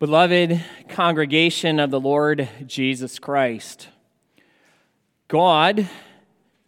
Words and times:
Beloved 0.00 0.64
congregation 0.88 1.78
of 1.78 1.90
the 1.90 2.00
Lord 2.00 2.48
Jesus 2.64 3.18
Christ, 3.18 3.88
God 5.28 5.90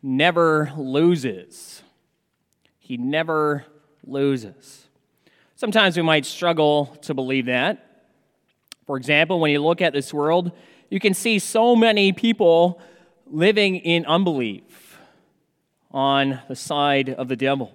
never 0.03 0.71
loses. 0.77 1.83
He 2.79 2.99
never 2.99 3.65
loses. 4.05 4.87
Sometimes 5.55 5.97
we 5.97 6.03
might 6.03 6.27
struggle 6.27 6.95
to 7.01 7.15
believe 7.15 7.47
that. 7.47 8.05
For 8.85 8.99
example, 8.99 9.41
when 9.41 9.51
you 9.51 9.63
look 9.63 9.81
at 9.81 9.95
this 9.95 10.13
world, 10.13 10.53
you 10.91 11.01
can 11.01 11.15
see 11.15 11.39
so 11.39 11.75
many 11.75 12.13
people 12.13 12.83
living 13.27 13.77
in 13.77 14.05
unbelief 14.05 14.99
on 15.91 16.41
the 16.49 16.57
side 16.57 17.09
of 17.09 17.29
the 17.29 17.37
devil. 17.37 17.73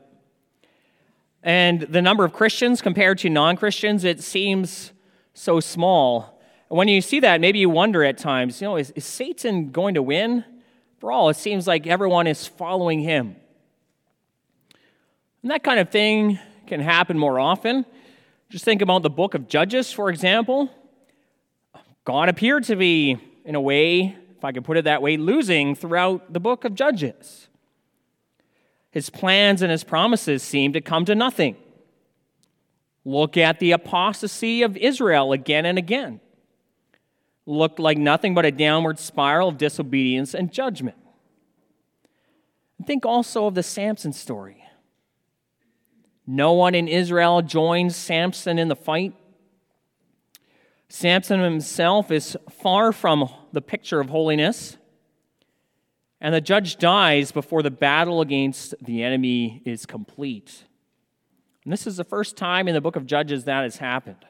And 1.41 1.81
the 1.81 2.03
number 2.03 2.23
of 2.23 2.31
Christians 2.31 2.79
compared 2.79 3.17
to 3.17 3.29
non 3.31 3.57
Christians, 3.57 4.03
it 4.03 4.21
seems 4.21 4.91
so 5.37 5.59
small. 5.59 6.39
And 6.69 6.77
when 6.77 6.87
you 6.87 6.99
see 7.01 7.19
that, 7.21 7.39
maybe 7.39 7.59
you 7.59 7.69
wonder 7.69 8.03
at 8.03 8.17
times, 8.17 8.59
you 8.59 8.67
know, 8.67 8.75
is, 8.75 8.91
is 8.91 9.05
Satan 9.05 9.71
going 9.71 9.93
to 9.93 10.01
win? 10.01 10.43
For 10.99 11.11
all, 11.11 11.29
it 11.29 11.35
seems 11.35 11.67
like 11.67 11.85
everyone 11.85 12.27
is 12.27 12.47
following 12.47 13.01
him. 13.01 13.35
And 15.43 15.51
that 15.51 15.63
kind 15.63 15.79
of 15.79 15.89
thing 15.89 16.39
can 16.65 16.81
happen 16.81 17.17
more 17.17 17.39
often. 17.39 17.85
Just 18.49 18.65
think 18.65 18.81
about 18.81 19.03
the 19.03 19.09
book 19.09 19.35
of 19.35 19.47
Judges, 19.47 19.91
for 19.91 20.09
example. 20.09 20.71
God 22.03 22.29
appeared 22.29 22.63
to 22.65 22.75
be, 22.75 23.17
in 23.45 23.55
a 23.55 23.61
way, 23.61 24.15
if 24.37 24.43
I 24.43 24.51
could 24.51 24.65
put 24.65 24.77
it 24.77 24.85
that 24.85 25.01
way, 25.01 25.17
losing 25.17 25.75
throughout 25.75 26.33
the 26.33 26.39
book 26.39 26.65
of 26.65 26.73
Judges. 26.73 27.47
His 28.89 29.09
plans 29.09 29.61
and 29.61 29.71
his 29.71 29.83
promises 29.83 30.41
seemed 30.41 30.73
to 30.73 30.81
come 30.81 31.05
to 31.05 31.13
nothing. 31.13 31.57
Look 33.07 33.37
at 33.37 33.59
the 33.59 33.71
apostasy 33.71 34.63
of 34.63 34.75
Israel 34.75 35.31
again 35.31 35.65
and 35.65 35.77
again. 35.77 36.19
Looked 37.45 37.79
like 37.79 37.97
nothing 37.97 38.33
but 38.33 38.45
a 38.45 38.51
downward 38.51 38.99
spiral 38.99 39.47
of 39.47 39.57
disobedience 39.57 40.33
and 40.33 40.51
judgment. 40.51 40.97
think 42.85 43.05
also 43.05 43.47
of 43.47 43.55
the 43.55 43.63
Samson 43.63 44.11
story. 44.11 44.61
No 46.27 46.51
one 46.51 46.75
in 46.75 46.89
Israel 46.89 47.41
joins 47.41 47.95
Samson 47.95 48.59
in 48.59 48.67
the 48.67 48.75
fight. 48.75 49.13
Samson 50.89 51.39
himself 51.39 52.11
is 52.11 52.35
far 52.49 52.91
from 52.91 53.29
the 53.53 53.61
picture 53.61 54.01
of 54.01 54.09
holiness. 54.09 54.75
And 56.19 56.35
the 56.35 56.41
judge 56.41 56.75
dies 56.75 57.31
before 57.31 57.63
the 57.63 57.71
battle 57.71 58.19
against 58.19 58.75
the 58.81 59.01
enemy 59.01 59.61
is 59.63 59.85
complete. 59.85 60.65
And 61.67 61.73
this 61.73 61.85
is 61.85 61.97
the 61.97 62.05
first 62.05 62.37
time 62.37 62.69
in 62.69 62.73
the 62.73 62.79
book 62.79 62.95
of 62.95 63.05
Judges 63.05 63.43
that 63.43 63.63
has 63.63 63.75
happened. 63.75 64.23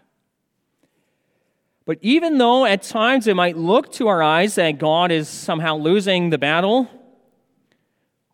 But 1.86 2.00
even 2.02 2.40
though 2.40 2.66
at 2.66 2.82
times 2.82 3.28
it 3.28 3.36
might 3.36 3.56
look 3.56 3.92
to 3.92 4.08
our 4.08 4.24
eyes 4.24 4.56
that 4.56 4.80
God 4.80 5.12
is 5.12 5.30
somehow 5.30 5.76
losing 5.78 6.32
the 6.32 6.40
battle, 6.40 6.90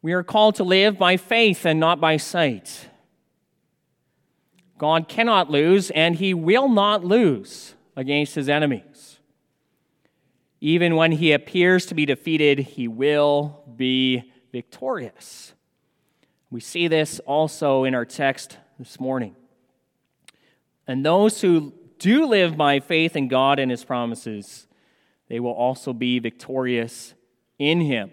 we 0.02 0.14
are 0.14 0.24
called 0.24 0.56
to 0.56 0.64
live 0.64 0.98
by 0.98 1.18
faith 1.18 1.66
and 1.66 1.82
not 1.82 2.00
by 2.00 2.16
sight. 2.16 2.88
God 4.78 5.10
cannot 5.10 5.52
lose, 5.52 5.92
and 5.92 6.16
he 6.16 6.34
will 6.34 6.70
not 6.70 7.04
lose 7.04 7.76
against 7.98 8.36
his 8.36 8.48
enemies. 8.48 9.20
Even 10.62 10.96
when 10.96 11.12
he 11.12 11.34
appears 11.34 11.86
to 11.88 11.94
be 11.94 12.06
defeated, 12.06 12.60
he 12.60 12.88
will 12.88 13.66
be 13.76 14.32
victorious. 14.54 15.52
We 16.50 16.62
see 16.62 16.88
this 16.88 17.20
also 17.26 17.84
in 17.84 17.96
our 17.96 18.06
text 18.06 18.60
this 18.80 19.00
morning. 19.00 19.36
And 20.88 21.06
those 21.06 21.42
who 21.42 21.74
do 22.00 22.26
live 22.26 22.58
by 22.58 22.80
faith 22.80 23.16
in 23.16 23.28
God 23.28 23.60
and 23.60 23.72
his 23.72 23.86
promises, 23.86 24.68
they 25.30 25.40
will 25.40 25.52
also 25.52 25.94
be 25.94 26.20
victorious 26.20 27.14
in 27.58 27.82
him. 27.82 28.12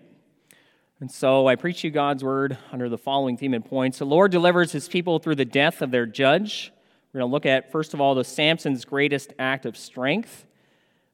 And 1.01 1.11
so 1.11 1.49
I 1.49 1.57
preach 1.57 1.83
you 1.83 1.91
God's 1.91 2.23
word 2.23 2.59
under 2.71 2.89
the 2.89 2.99
following 2.99 3.37
theme 3.37 3.55
and 3.55 3.65
points. 3.65 3.99
The 3.99 4.05
Lord 4.05 4.31
delivers 4.31 4.73
his 4.73 4.87
people 4.87 5.19
through 5.19 5.37
the 5.37 5.47
death 5.47 5.81
of 5.81 5.91
their 5.91 6.07
judge. 6.07 6.73
We're 7.13 7.21
going 7.21 7.31
to 7.31 7.33
look 7.33 7.47
at, 7.47 7.73
first 7.73 7.95
of 7.95 8.01
all, 8.01 8.15
the 8.15 8.23
Samson's 8.23 8.85
greatest 8.85 9.33
act 9.39 9.65
of 9.65 9.77
strength. 9.77 10.47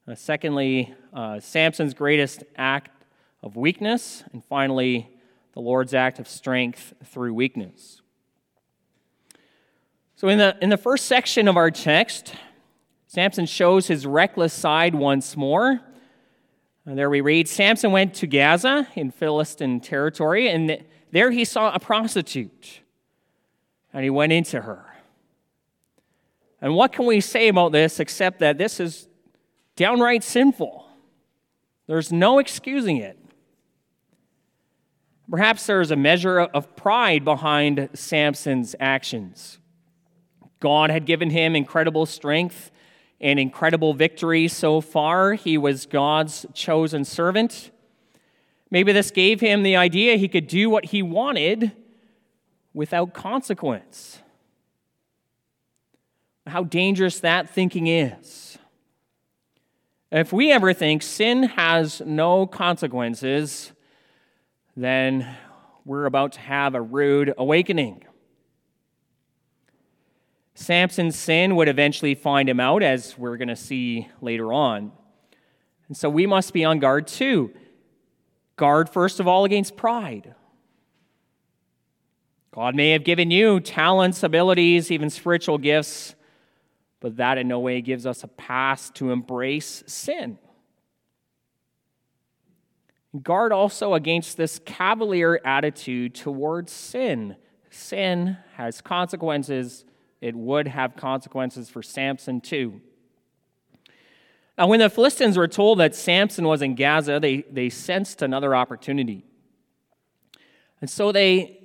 Uh, 0.06 0.14
secondly, 0.14 0.92
uh, 1.14 1.40
Samson's 1.40 1.94
greatest 1.94 2.42
act 2.56 2.90
of 3.42 3.56
weakness. 3.56 4.24
And 4.32 4.44
finally, 4.44 5.08
the 5.54 5.60
Lord's 5.60 5.94
act 5.94 6.18
of 6.18 6.28
strength 6.28 6.92
through 7.04 7.32
weakness. 7.32 8.02
So, 10.19 10.28
in 10.28 10.38
the, 10.38 10.56
in 10.62 10.71
the 10.71 10.78
first 10.78 11.04
section 11.04 11.47
of 11.47 11.59
our 11.59 11.71
text, 11.71 12.34
Samson 13.06 13.44
shows 13.44 13.87
his 13.87 14.06
reckless 14.06 14.54
side 14.54 14.94
once 14.94 15.37
more. 15.37 15.78
And 16.87 16.97
there 16.97 17.10
we 17.10 17.21
read 17.21 17.49
Samson 17.49 17.93
went 17.93 18.15
to 18.15 18.27
Gaza 18.27 18.88
in 18.94 19.10
Philistine 19.10 19.78
territory, 19.78 20.49
and 20.49 20.82
there 21.10 21.31
he 21.31 21.44
saw 21.44 21.71
a 21.75 21.78
prostitute, 21.78 22.81
and 23.93 24.04
he 24.04 24.10
went 24.10 24.32
into 24.32 24.62
her. 24.62 24.87
And 26.62 26.75
what 26.75 26.93
can 26.93 27.04
we 27.04 27.21
say 27.21 27.48
about 27.48 27.72
this 27.72 28.00
except 28.00 28.38
that 28.38 28.56
this 28.56 28.81
is 28.81 29.09
downright 29.75 30.25
sinful? 30.25 30.88
There's 31.87 32.10
no 32.10 32.38
excusing 32.38 32.97
it. 32.97 33.19
Perhaps 35.31 35.66
there 35.66 35.83
is 35.83 35.91
a 35.91 35.97
measure 35.97 36.41
of 36.41 36.75
pride 36.75 37.22
behind 37.22 37.91
Samson's 37.93 38.75
actions. 38.81 39.59
God 40.60 40.90
had 40.90 41.06
given 41.06 41.30
him 41.30 41.54
incredible 41.54 42.06
strength 42.06 42.70
and 43.20 43.38
incredible 43.38 43.94
victory 43.94 44.48
so 44.48 44.80
far. 44.80 45.34
He 45.34 45.58
was 45.58 45.86
God's 45.86 46.46
chosen 46.54 47.04
servant. 47.04 47.70
Maybe 48.70 48.92
this 48.92 49.10
gave 49.10 49.40
him 49.40 49.62
the 49.62 49.76
idea 49.76 50.16
he 50.16 50.28
could 50.28 50.46
do 50.46 50.68
what 50.68 50.86
he 50.86 51.02
wanted 51.02 51.72
without 52.74 53.14
consequence. 53.14 54.20
How 56.46 56.64
dangerous 56.64 57.20
that 57.20 57.48
thinking 57.48 57.86
is. 57.86 58.58
If 60.12 60.32
we 60.32 60.52
ever 60.52 60.72
think 60.72 61.02
sin 61.02 61.44
has 61.44 62.00
no 62.04 62.46
consequences, 62.46 63.72
then 64.76 65.36
we're 65.84 66.06
about 66.06 66.32
to 66.32 66.40
have 66.40 66.74
a 66.74 66.82
rude 66.82 67.32
awakening. 67.36 68.04
Samson's 70.58 71.16
sin 71.16 71.54
would 71.54 71.68
eventually 71.68 72.14
find 72.14 72.48
him 72.48 72.60
out, 72.60 72.82
as 72.82 73.16
we're 73.18 73.36
going 73.36 73.48
to 73.48 73.56
see 73.56 74.08
later 74.22 74.54
on. 74.54 74.90
And 75.86 75.96
so 75.96 76.08
we 76.08 76.26
must 76.26 76.54
be 76.54 76.64
on 76.64 76.78
guard 76.78 77.06
too. 77.06 77.52
Guard, 78.56 78.88
first 78.88 79.20
of 79.20 79.28
all, 79.28 79.44
against 79.44 79.76
pride. 79.76 80.34
God 82.52 82.74
may 82.74 82.92
have 82.92 83.04
given 83.04 83.30
you 83.30 83.60
talents, 83.60 84.22
abilities, 84.22 84.90
even 84.90 85.10
spiritual 85.10 85.58
gifts, 85.58 86.14
but 87.00 87.18
that 87.18 87.36
in 87.36 87.48
no 87.48 87.60
way 87.60 87.82
gives 87.82 88.06
us 88.06 88.24
a 88.24 88.28
pass 88.28 88.88
to 88.92 89.10
embrace 89.10 89.84
sin. 89.86 90.38
Guard 93.22 93.52
also 93.52 93.92
against 93.92 94.38
this 94.38 94.58
cavalier 94.64 95.38
attitude 95.44 96.14
towards 96.14 96.72
sin. 96.72 97.36
Sin 97.68 98.38
has 98.54 98.80
consequences 98.80 99.84
it 100.21 100.34
would 100.34 100.69
have 100.69 100.97
consequences 100.97 101.69
for 101.69 101.82
Samson 101.82 102.41
too. 102.41 102.81
Now, 104.59 104.69
when 104.69 104.81
the 104.81 104.88
Philistines 104.88 105.37
were 105.37 105.49
told 105.49 105.81
that 105.81 105.94
Samson 105.94 106.47
was 106.47 106.62
in 106.62 106.75
Gaza, 106.75 107.21
they, 107.21 107.43
they 107.50 107.69
sensed 107.69 108.22
another 108.22 108.54
opportunity. 108.54 109.25
And 110.80 110.89
so 110.89 111.13
they, 111.13 111.60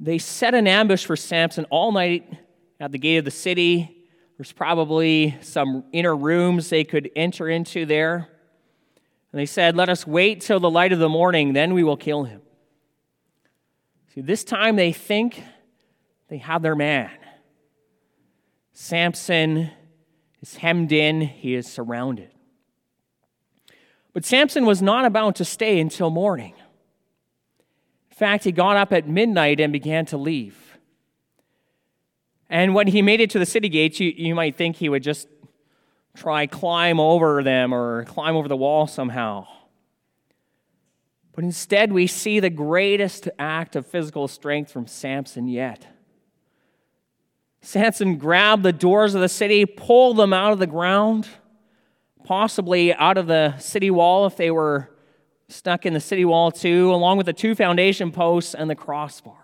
they 0.00 0.18
set 0.18 0.54
an 0.54 0.66
ambush 0.66 1.04
for 1.04 1.16
Samson 1.16 1.66
all 1.70 1.92
night 1.92 2.32
at 2.80 2.92
the 2.92 2.98
gate 2.98 3.18
of 3.18 3.24
the 3.26 3.30
city. 3.30 4.04
There's 4.38 4.52
probably 4.52 5.36
some 5.42 5.84
inner 5.92 6.16
rooms 6.16 6.70
they 6.70 6.84
could 6.84 7.10
enter 7.14 7.48
into 7.48 7.84
there. 7.84 8.28
And 9.30 9.38
they 9.40 9.46
said, 9.46 9.76
Let 9.76 9.88
us 9.88 10.06
wait 10.06 10.40
till 10.40 10.60
the 10.60 10.70
light 10.70 10.92
of 10.92 10.98
the 10.98 11.08
morning, 11.08 11.52
then 11.52 11.74
we 11.74 11.84
will 11.84 11.96
kill 11.96 12.24
him. 12.24 12.40
See, 14.14 14.20
this 14.20 14.44
time 14.44 14.76
they 14.76 14.92
think 14.92 15.42
they 16.28 16.38
have 16.38 16.62
their 16.62 16.74
man. 16.74 17.10
Samson 18.82 19.70
is 20.40 20.56
hemmed 20.56 20.90
in, 20.90 21.20
he 21.20 21.54
is 21.54 21.68
surrounded. 21.68 22.30
But 24.12 24.24
Samson 24.24 24.66
was 24.66 24.82
not 24.82 25.04
about 25.04 25.36
to 25.36 25.44
stay 25.44 25.78
until 25.78 26.10
morning. 26.10 26.54
In 28.10 28.16
fact, 28.16 28.42
he 28.42 28.50
got 28.50 28.76
up 28.76 28.92
at 28.92 29.06
midnight 29.06 29.60
and 29.60 29.72
began 29.72 30.04
to 30.06 30.16
leave. 30.16 30.56
And 32.50 32.74
when 32.74 32.88
he 32.88 33.02
made 33.02 33.20
it 33.20 33.30
to 33.30 33.38
the 33.38 33.46
city 33.46 33.68
gates, 33.68 34.00
you, 34.00 34.12
you 34.16 34.34
might 34.34 34.56
think 34.56 34.74
he 34.74 34.88
would 34.88 35.04
just 35.04 35.28
try 36.16 36.48
climb 36.48 36.98
over 36.98 37.40
them 37.44 37.72
or 37.72 38.04
climb 38.06 38.34
over 38.34 38.48
the 38.48 38.56
wall 38.56 38.88
somehow. 38.88 39.46
But 41.36 41.44
instead, 41.44 41.92
we 41.92 42.08
see 42.08 42.40
the 42.40 42.50
greatest 42.50 43.28
act 43.38 43.76
of 43.76 43.86
physical 43.86 44.26
strength 44.26 44.72
from 44.72 44.88
Samson 44.88 45.46
yet. 45.46 45.86
Samson 47.62 48.18
grabbed 48.18 48.64
the 48.64 48.72
doors 48.72 49.14
of 49.14 49.20
the 49.20 49.28
city, 49.28 49.64
pulled 49.64 50.16
them 50.16 50.32
out 50.32 50.52
of 50.52 50.58
the 50.58 50.66
ground, 50.66 51.28
possibly 52.24 52.92
out 52.92 53.16
of 53.16 53.28
the 53.28 53.56
city 53.58 53.90
wall 53.90 54.26
if 54.26 54.36
they 54.36 54.50
were 54.50 54.90
stuck 55.48 55.86
in 55.86 55.94
the 55.94 56.00
city 56.00 56.24
wall 56.24 56.50
too, 56.50 56.92
along 56.92 57.16
with 57.16 57.26
the 57.26 57.32
two 57.32 57.54
foundation 57.54 58.10
posts 58.10 58.54
and 58.54 58.68
the 58.68 58.74
crossbar. 58.74 59.36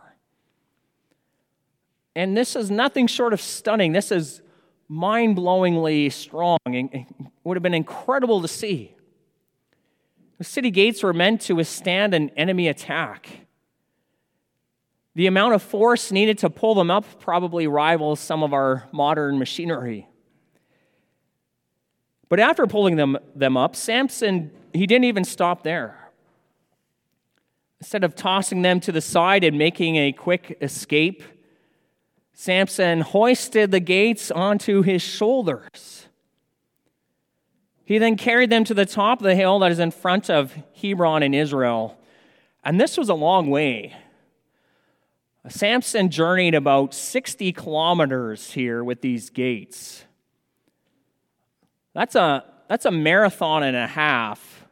And 2.17 2.37
this 2.37 2.57
is 2.57 2.71
nothing 2.71 3.07
short 3.07 3.33
of 3.33 3.41
stunning. 3.41 3.93
This 3.93 4.11
is 4.11 4.43
mind 4.89 5.37
blowingly 5.37 6.11
strong 6.11 6.59
and 6.65 7.07
would 7.45 7.57
have 7.57 7.63
been 7.63 7.75
incredible 7.75 8.43
to 8.43 8.49
see. 8.49 8.97
The 10.39 10.45
city 10.45 10.71
gates 10.73 11.03
were 11.03 11.13
meant 11.13 11.43
to 11.43 11.55
withstand 11.55 12.15
an 12.15 12.31
enemy 12.31 12.67
attack. 12.67 13.47
The 15.19 15.27
amount 15.27 15.55
of 15.55 15.63
force 15.63 16.13
needed 16.13 16.39
to 16.39 16.49
pull 16.49 16.77
them 16.77 16.93
up 16.93 17.05
probably 17.19 17.67
rivals 17.67 18.21
some 18.21 18.45
of 18.45 18.53
our 18.53 18.85
modern 18.93 19.37
machinery. 19.37 20.07
But 22.29 22.39
after 22.39 22.69
pulling 22.69 22.95
them, 22.95 23.19
them 23.35 23.57
up, 23.57 23.75
Samson, 23.75 24.53
he 24.73 24.87
didn't 24.87 25.07
even 25.07 25.25
stop 25.25 25.65
there. 25.65 26.13
Instead 27.81 28.05
of 28.05 28.15
tossing 28.15 28.63
them 28.63 28.79
to 28.79 28.93
the 28.93 29.01
side 29.01 29.43
and 29.43 29.59
making 29.59 29.97
a 29.97 30.13
quick 30.13 30.57
escape, 30.61 31.25
Samson 32.33 33.01
hoisted 33.01 33.73
the 33.73 33.81
gates 33.81 34.31
onto 34.31 34.83
his 34.83 35.03
shoulders. 35.03 36.07
He 37.85 37.99
then 37.99 38.17
carried 38.17 38.51
them 38.51 38.63
to 38.63 38.73
the 38.73 38.87
top 38.87 39.19
of 39.19 39.25
the 39.25 39.35
hill 39.35 39.59
that 39.59 39.73
is 39.73 39.81
in 39.81 39.91
front 39.91 40.31
of 40.31 40.57
Hebron 40.81 41.25
in 41.25 41.35
Israel. 41.35 41.99
And 42.63 42.81
this 42.81 42.97
was 42.97 43.09
a 43.09 43.15
long 43.15 43.51
way. 43.51 43.97
Samson 45.51 46.11
journeyed 46.11 46.55
about 46.55 46.95
60 46.95 47.53
kilometers 47.53 48.53
here 48.53 48.83
with 48.83 49.01
these 49.01 49.31
gates. 49.31 50.05
That's 51.95 52.15
a, 52.15 52.45
that's 52.69 52.85
a 52.85 52.91
marathon 52.91 53.63
and 53.63 53.77
a 53.77 53.87
half 53.87 54.67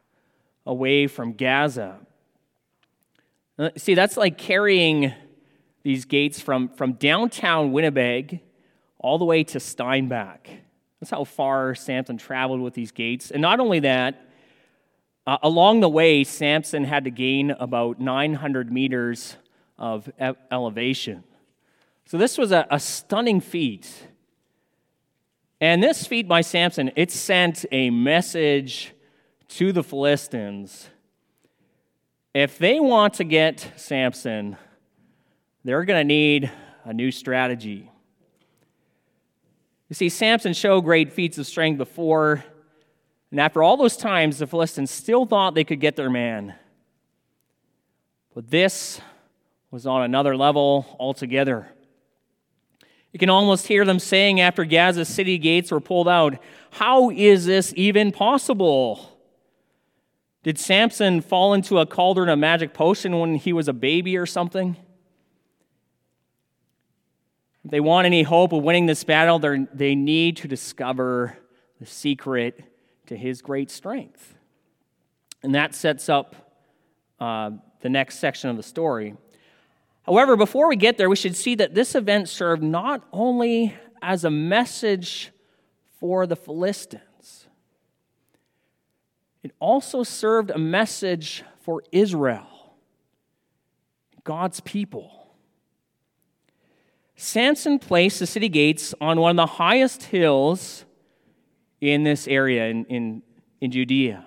away 0.64 1.06
from 1.06 1.32
Gaza. 1.32 1.98
Uh, 3.58 3.70
see, 3.76 3.94
that's 3.94 4.16
like 4.16 4.36
carrying 4.36 5.12
these 5.82 6.04
gates 6.04 6.40
from, 6.40 6.68
from 6.68 6.94
downtown 6.94 7.72
Winnipeg 7.72 8.40
all 8.98 9.18
the 9.18 9.24
way 9.24 9.44
to 9.44 9.60
Steinbach. 9.60 10.48
That's 11.00 11.10
how 11.10 11.24
far 11.24 11.74
Samson 11.74 12.18
traveled 12.18 12.60
with 12.60 12.74
these 12.74 12.90
gates. 12.90 13.30
And 13.30 13.40
not 13.40 13.60
only 13.60 13.80
that, 13.80 14.26
uh, 15.26 15.38
along 15.42 15.80
the 15.80 15.88
way, 15.88 16.24
Samson 16.24 16.84
had 16.84 17.04
to 17.04 17.10
gain 17.10 17.50
about 17.52 18.00
900 18.00 18.72
meters 18.72 19.36
of 19.78 20.10
elevation. 20.50 21.24
So 22.06 22.18
this 22.18 22.38
was 22.38 22.52
a, 22.52 22.66
a 22.70 22.78
stunning 22.78 23.40
feat. 23.40 23.90
And 25.60 25.82
this 25.82 26.06
feat 26.06 26.28
by 26.28 26.42
Samson, 26.42 26.92
it 26.96 27.10
sent 27.10 27.64
a 27.72 27.90
message 27.90 28.92
to 29.48 29.72
the 29.72 29.82
Philistines. 29.82 30.88
If 32.34 32.58
they 32.58 32.78
want 32.78 33.14
to 33.14 33.24
get 33.24 33.72
Samson, 33.76 34.56
they're 35.64 35.84
going 35.84 36.00
to 36.00 36.04
need 36.04 36.50
a 36.84 36.92
new 36.92 37.10
strategy. 37.10 37.90
You 39.88 39.94
see, 39.94 40.08
Samson 40.08 40.52
showed 40.52 40.82
great 40.82 41.12
feats 41.12 41.38
of 41.38 41.46
strength 41.46 41.78
before, 41.78 42.44
and 43.30 43.40
after 43.40 43.62
all 43.62 43.76
those 43.76 43.96
times, 43.96 44.38
the 44.38 44.46
Philistines 44.46 44.90
still 44.90 45.26
thought 45.26 45.54
they 45.54 45.64
could 45.64 45.80
get 45.80 45.96
their 45.96 46.10
man. 46.10 46.54
But 48.34 48.50
this 48.50 49.00
was 49.70 49.86
on 49.86 50.02
another 50.02 50.36
level 50.36 50.96
altogether. 50.98 51.68
You 53.12 53.18
can 53.18 53.30
almost 53.30 53.66
hear 53.66 53.84
them 53.84 53.98
saying 53.98 54.40
after 54.40 54.64
Gaza's 54.64 55.08
city 55.08 55.38
gates 55.38 55.70
were 55.70 55.80
pulled 55.80 56.08
out, 56.08 56.38
How 56.70 57.10
is 57.10 57.46
this 57.46 57.72
even 57.76 58.12
possible? 58.12 59.12
Did 60.42 60.58
Samson 60.58 61.22
fall 61.22 61.54
into 61.54 61.78
a 61.78 61.86
cauldron 61.86 62.28
of 62.28 62.38
magic 62.38 62.72
potion 62.72 63.18
when 63.18 63.34
he 63.34 63.52
was 63.52 63.68
a 63.68 63.72
baby 63.72 64.16
or 64.16 64.26
something? 64.26 64.76
If 67.64 67.70
they 67.72 67.80
want 67.80 68.06
any 68.06 68.22
hope 68.22 68.52
of 68.52 68.62
winning 68.62 68.86
this 68.86 69.02
battle, 69.02 69.40
they 69.40 69.96
need 69.96 70.36
to 70.36 70.46
discover 70.46 71.36
the 71.80 71.86
secret 71.86 72.62
to 73.06 73.16
his 73.16 73.42
great 73.42 73.70
strength. 73.70 74.34
And 75.42 75.54
that 75.54 75.74
sets 75.74 76.08
up 76.08 76.36
uh, 77.18 77.50
the 77.80 77.88
next 77.88 78.18
section 78.18 78.50
of 78.50 78.56
the 78.56 78.62
story. 78.62 79.14
However, 80.06 80.36
before 80.36 80.68
we 80.68 80.76
get 80.76 80.98
there, 80.98 81.10
we 81.10 81.16
should 81.16 81.34
see 81.34 81.56
that 81.56 81.74
this 81.74 81.96
event 81.96 82.28
served 82.28 82.62
not 82.62 83.06
only 83.12 83.76
as 84.00 84.24
a 84.24 84.30
message 84.30 85.32
for 85.98 86.26
the 86.26 86.36
Philistines, 86.36 87.48
it 89.42 89.52
also 89.58 90.04
served 90.04 90.50
a 90.50 90.58
message 90.58 91.42
for 91.60 91.82
Israel, 91.90 92.46
God's 94.22 94.60
people. 94.60 95.28
Samson 97.16 97.78
placed 97.78 98.20
the 98.20 98.26
city 98.26 98.48
gates 98.48 98.94
on 99.00 99.18
one 99.18 99.30
of 99.30 99.36
the 99.36 99.54
highest 99.54 100.04
hills 100.04 100.84
in 101.80 102.04
this 102.04 102.28
area 102.28 102.66
in, 102.66 102.84
in, 102.84 103.22
in 103.60 103.70
Judea. 103.70 104.24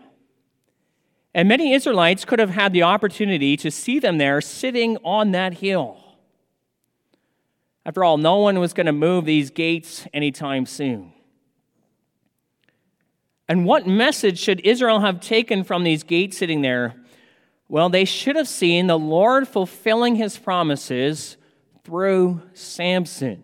And 1.33 1.47
many 1.47 1.73
Israelites 1.73 2.25
could 2.25 2.39
have 2.39 2.49
had 2.49 2.73
the 2.73 2.83
opportunity 2.83 3.55
to 3.57 3.69
see 3.69 3.99
them 3.99 4.17
there 4.17 4.41
sitting 4.41 4.97
on 5.03 5.31
that 5.31 5.55
hill. 5.55 5.97
After 7.85 8.03
all, 8.03 8.17
no 8.17 8.37
one 8.37 8.59
was 8.59 8.73
going 8.73 8.87
to 8.87 8.91
move 8.91 9.25
these 9.25 9.49
gates 9.49 10.07
anytime 10.13 10.65
soon. 10.65 11.13
And 13.47 13.65
what 13.65 13.87
message 13.87 14.39
should 14.39 14.59
Israel 14.61 14.99
have 14.99 15.19
taken 15.19 15.63
from 15.63 15.83
these 15.83 16.03
gates 16.03 16.37
sitting 16.37 16.61
there? 16.61 16.95
Well, 17.67 17.89
they 17.89 18.05
should 18.05 18.35
have 18.35 18.47
seen 18.47 18.87
the 18.87 18.97
Lord 18.97 19.47
fulfilling 19.47 20.15
his 20.15 20.37
promises 20.37 21.37
through 21.83 22.41
Samson. 22.53 23.43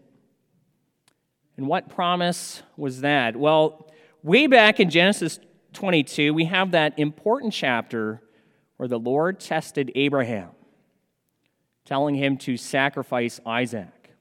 And 1.58 1.68
what 1.68 1.90
promise 1.90 2.62
was 2.78 3.02
that? 3.02 3.36
Well, 3.36 3.90
way 4.22 4.48
back 4.48 4.80
in 4.80 4.90
Genesis 4.90 5.40
22, 5.75 6.33
we 6.33 6.45
have 6.45 6.72
that 6.72 6.98
important 6.98 7.54
chapter 7.54 8.22
where 8.77 8.88
the 8.88 9.00
Lord 9.00 9.39
tested 9.39 9.92
Abraham, 9.95 10.50
telling 11.86 12.15
him 12.15 12.38
to 12.39 12.58
sacrifice 12.58 13.39
Isaac. 13.46 14.12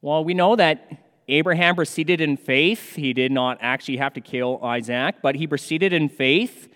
Well, 0.00 0.24
we 0.24 0.34
know 0.34 0.56
that 0.56 0.88
Abraham 1.28 1.76
proceeded 1.76 2.20
in 2.20 2.36
faith. 2.36 2.94
He 2.94 3.12
did 3.12 3.32
not 3.32 3.58
actually 3.60 3.98
have 3.98 4.14
to 4.14 4.20
kill 4.20 4.62
Isaac, 4.62 5.16
but 5.22 5.36
he 5.36 5.46
proceeded 5.46 5.92
in 5.92 6.08
faith. 6.08 6.68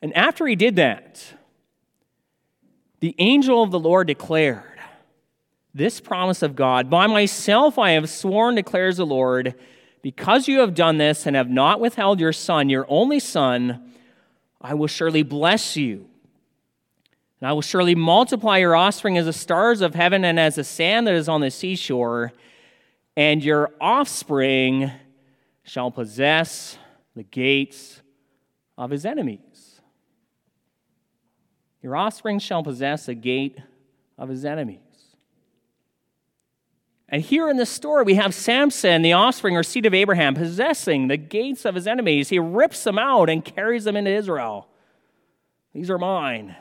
And 0.00 0.14
after 0.16 0.46
he 0.46 0.56
did 0.56 0.76
that, 0.76 1.24
the 3.00 3.14
angel 3.18 3.62
of 3.62 3.70
the 3.70 3.78
Lord 3.78 4.06
declared 4.06 4.62
this 5.74 6.00
promise 6.00 6.42
of 6.42 6.56
God 6.56 6.88
By 6.88 7.06
myself 7.06 7.78
I 7.78 7.90
have 7.90 8.08
sworn, 8.08 8.54
declares 8.54 8.96
the 8.96 9.06
Lord 9.06 9.54
because 10.04 10.48
you 10.48 10.58
have 10.58 10.74
done 10.74 10.98
this 10.98 11.24
and 11.24 11.34
have 11.34 11.48
not 11.48 11.80
withheld 11.80 12.20
your 12.20 12.34
son, 12.34 12.68
your 12.68 12.84
only 12.90 13.18
son, 13.18 13.90
I 14.60 14.74
will 14.74 14.86
surely 14.86 15.22
bless 15.22 15.78
you. 15.78 16.06
And 17.40 17.48
I 17.48 17.54
will 17.54 17.62
surely 17.62 17.94
multiply 17.94 18.58
your 18.58 18.76
offspring 18.76 19.16
as 19.16 19.24
the 19.24 19.32
stars 19.32 19.80
of 19.80 19.94
heaven 19.94 20.22
and 20.22 20.38
as 20.38 20.56
the 20.56 20.64
sand 20.64 21.06
that 21.06 21.14
is 21.14 21.26
on 21.26 21.40
the 21.40 21.50
seashore. 21.50 22.34
And 23.16 23.42
your 23.42 23.70
offspring 23.80 24.90
shall 25.62 25.90
possess 25.90 26.76
the 27.16 27.22
gates 27.22 28.02
of 28.76 28.90
his 28.90 29.06
enemies. 29.06 29.80
Your 31.80 31.96
offspring 31.96 32.40
shall 32.40 32.62
possess 32.62 33.06
the 33.06 33.14
gate 33.14 33.56
of 34.18 34.28
his 34.28 34.44
enemies. 34.44 34.80
And 37.08 37.22
here 37.22 37.48
in 37.48 37.56
this 37.56 37.70
story, 37.70 38.02
we 38.02 38.14
have 38.14 38.34
Samson, 38.34 39.02
the 39.02 39.12
offspring 39.12 39.56
or 39.56 39.62
seed 39.62 39.86
of 39.86 39.94
Abraham, 39.94 40.34
possessing 40.34 41.08
the 41.08 41.16
gates 41.16 41.64
of 41.64 41.74
his 41.74 41.86
enemies. 41.86 42.30
He 42.30 42.38
rips 42.38 42.82
them 42.84 42.98
out 42.98 43.28
and 43.28 43.44
carries 43.44 43.84
them 43.84 43.96
into 43.96 44.10
Israel. 44.10 44.68
These 45.74 45.90
are 45.90 45.98
mine. 45.98 46.56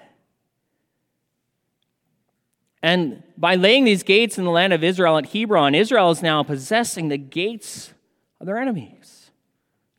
And 2.82 3.24
by 3.38 3.56
laying 3.56 3.86
these 3.86 4.04
gates 4.04 4.38
in 4.38 4.44
the 4.44 4.52
land 4.52 4.74
of 4.74 4.84
Israel 4.84 5.18
at 5.18 5.28
Hebron, 5.28 5.74
Israel 5.74 6.12
is 6.12 6.22
now 6.22 6.44
possessing 6.44 7.08
the 7.08 7.18
gates 7.18 7.94
of 8.42 8.46
their 8.46 8.58
enemies. 8.58 9.32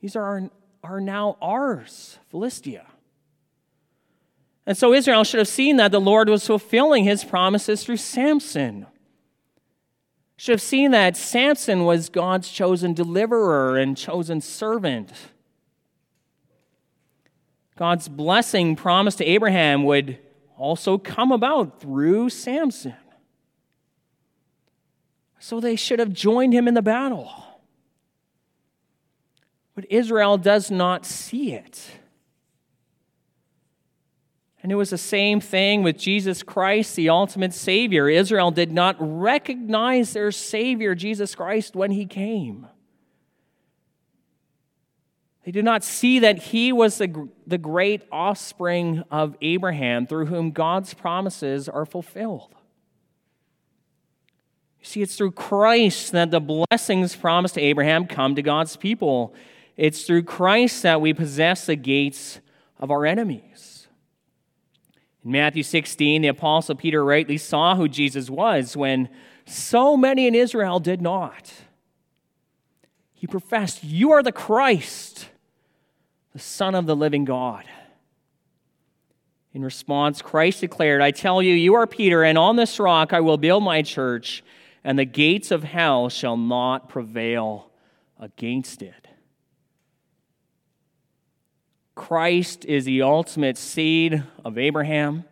These 0.03 0.15
are, 0.15 0.51
are 0.83 1.01
now 1.01 1.39
ours, 1.41 2.19
Philistia. 2.29 2.87
And 4.67 4.77
so 4.77 4.93
Israel 4.93 5.25
should 5.25 5.39
have 5.39 5.49
seen 5.49 5.79
that 5.79 5.93
the 5.93 6.01
Lord 6.01 6.29
was 6.29 6.47
fulfilling 6.47 7.05
his 7.05 7.25
promises 7.25 7.85
through 7.85 7.97
Samson 7.97 8.87
should 10.37 10.53
have 10.53 10.63
seen 10.63 10.91
that 10.91 11.17
Samson 11.17 11.85
was 11.85 12.09
God's 12.09 12.51
chosen 12.51 12.93
deliverer 12.93 13.77
and 13.77 13.97
chosen 13.97 14.41
servant. 14.41 15.13
God's 17.77 18.09
blessing 18.09 18.77
promised 18.77 19.19
to 19.19 19.25
Abraham 19.25 19.85
would 19.85 20.19
also 20.57 20.99
come 20.99 21.33
about 21.33 21.81
through 21.81 22.31
Samson. 22.31 22.95
So 25.39 25.61
they 25.61 25.77
should 25.77 25.99
have 25.99 26.13
joined 26.13 26.53
him 26.53 26.67
in 26.67 26.75
the 26.75 26.83
battle. 26.83 27.31
But 29.75 29.87
Israel 29.91 30.39
does 30.39 30.71
not 30.71 31.05
see 31.05 31.53
it. 31.53 31.91
And 34.65 34.73
it 34.73 34.77
was 34.77 34.89
the 34.89 34.97
same 34.97 35.43
thing 35.43 35.83
with 35.83 35.99
Jesus 35.99 36.43
Christ, 36.43 36.97
the 36.97 37.11
ultimate 37.11 37.53
Savior. 37.53 38.09
Israel 38.09 38.51
did 38.51 38.73
not 38.73 38.97
recognize 38.99 40.15
their 40.15 40.33
Savior, 40.33 40.95
Jesus 40.95 41.35
Christ, 41.35 41.77
when 41.77 41.91
he 41.91 42.07
came. 42.07 42.67
They 45.45 45.53
did 45.53 45.67
not 45.67 45.85
see 45.85 46.21
that 46.21 46.39
he 46.39 46.73
was 46.73 46.97
the, 46.97 47.29
the 47.47 47.59
great 47.59 48.05
offspring 48.11 49.05
of 49.11 49.37
Abraham 49.43 50.07
through 50.07 50.27
whom 50.27 50.51
God's 50.51 50.95
promises 50.95 51.69
are 51.69 51.85
fulfilled. 51.85 52.55
You 54.81 54.87
see, 54.87 55.03
it's 55.03 55.17
through 55.17 55.33
Christ 55.33 56.13
that 56.13 56.31
the 56.31 56.41
blessings 56.41 57.15
promised 57.15 57.57
to 57.57 57.61
Abraham 57.61 58.07
come 58.07 58.35
to 58.35 58.43
God's 58.43 58.79
people. 58.79 59.35
It's 59.77 60.05
through 60.05 60.23
Christ 60.23 60.85
that 60.85 61.03
we 61.03 61.13
possess 61.13 61.67
the 61.67 61.77
gates 61.77 62.41
of 62.79 62.91
our 62.91 63.05
enemies. 63.05 63.74
In 65.25 65.33
Matthew 65.33 65.63
16, 65.63 66.23
the 66.23 66.29
Apostle 66.29 66.75
Peter 66.75 67.05
rightly 67.05 67.39
saw 67.39 67.77
who 67.77 67.89
Jesus 67.89 68.29
was 68.29 68.77
when 68.77 69.09
so 69.47 69.97
many 69.97 70.27
in 70.27 70.35
Israel 70.35 70.81
did 70.81 71.01
not. 71.01 71.53
He 73.15 73.27
professed, 73.27 73.83
You 73.83 74.13
are 74.13 74.23
the 74.23 74.33
Christ, 74.33 75.29
the 76.33 76.39
Son 76.39 76.75
of 76.75 76.87
the 76.87 76.97
living 76.97 77.25
God. 77.25 77.65
In 79.55 79.65
response, 79.65 80.21
Christ 80.21 80.61
declared, 80.61 81.01
I 81.01 81.13
tell 81.13 81.41
you, 81.41 81.55
you 81.55 81.75
are 81.75 81.87
Peter, 81.87 82.25
and 82.25 82.37
on 82.37 82.57
this 82.57 82.79
rock 82.81 83.13
I 83.13 83.21
will 83.21 83.39
build 83.39 83.63
my 83.63 83.83
church, 83.83 84.43
and 84.83 84.99
the 84.99 85.05
gates 85.05 85.51
of 85.51 85.63
hell 85.63 86.09
shall 86.09 86.37
not 86.37 86.89
prevail 86.89 87.71
against 88.19 88.83
it. 88.83 89.04
Christ 91.95 92.65
is 92.65 92.85
the 92.85 93.03
ultimate 93.03 93.57
seed 93.57 94.25
of 94.45 94.59
Abraham. 94.59 95.25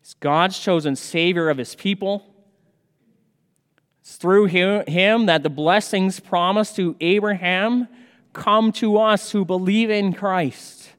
He's 0.00 0.14
God's 0.14 0.58
chosen 0.58 0.96
Savior 0.96 1.48
of 1.48 1.58
his 1.58 1.74
people. 1.74 2.24
It's 4.00 4.16
through 4.16 4.46
him 4.46 5.26
that 5.26 5.42
the 5.42 5.50
blessings 5.50 6.20
promised 6.20 6.76
to 6.76 6.96
Abraham 7.00 7.88
come 8.32 8.72
to 8.72 8.98
us 8.98 9.30
who 9.30 9.44
believe 9.44 9.90
in 9.90 10.12
Christ. 10.12 10.90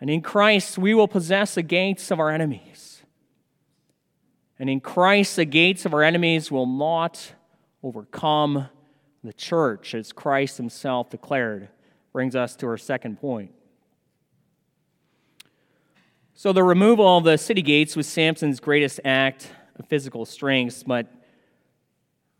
And 0.00 0.08
in 0.08 0.22
Christ, 0.22 0.78
we 0.78 0.94
will 0.94 1.08
possess 1.08 1.54
the 1.54 1.62
gates 1.62 2.10
of 2.10 2.18
our 2.18 2.30
enemies. 2.30 3.02
And 4.58 4.70
in 4.70 4.80
Christ, 4.80 5.36
the 5.36 5.44
gates 5.44 5.84
of 5.84 5.94
our 5.94 6.02
enemies 6.02 6.50
will 6.50 6.66
not 6.66 7.34
overcome 7.82 8.68
the 9.22 9.32
church, 9.32 9.94
as 9.94 10.12
Christ 10.12 10.56
himself 10.56 11.10
declared 11.10 11.68
brings 12.12 12.34
us 12.34 12.56
to 12.56 12.66
our 12.66 12.78
second 12.78 13.20
point. 13.20 13.52
So, 16.34 16.52
the 16.52 16.64
removal 16.64 17.18
of 17.18 17.24
the 17.24 17.36
city 17.36 17.62
gates 17.62 17.96
was 17.96 18.06
Samson's 18.06 18.60
greatest 18.60 19.00
act 19.04 19.50
of 19.78 19.86
physical 19.86 20.24
strength, 20.24 20.84
but 20.86 21.06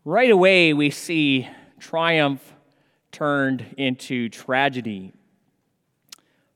right 0.03 0.31
away 0.31 0.73
we 0.73 0.89
see 0.89 1.47
triumph 1.79 2.53
turned 3.11 3.75
into 3.77 4.29
tragedy. 4.29 5.13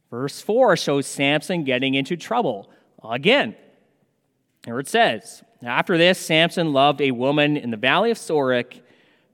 Verse 0.10 0.41
4 0.41 0.77
shows 0.77 1.05
Samson 1.05 1.63
getting 1.63 1.93
into 1.93 2.15
trouble 2.15 2.69
again. 3.03 3.55
Here 4.65 4.79
it 4.79 4.88
says 4.88 5.43
After 5.62 5.98
this, 5.98 6.17
Samson 6.19 6.74
loved 6.74 7.01
a 7.01 7.12
woman 7.12 7.57
in 7.57 7.69
the 7.69 7.77
valley 7.77 8.12
of 8.12 8.17
Sorek 8.17 8.81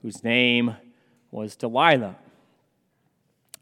whose 0.01 0.23
name 0.23 0.75
was 1.29 1.55
Delilah. 1.55 2.17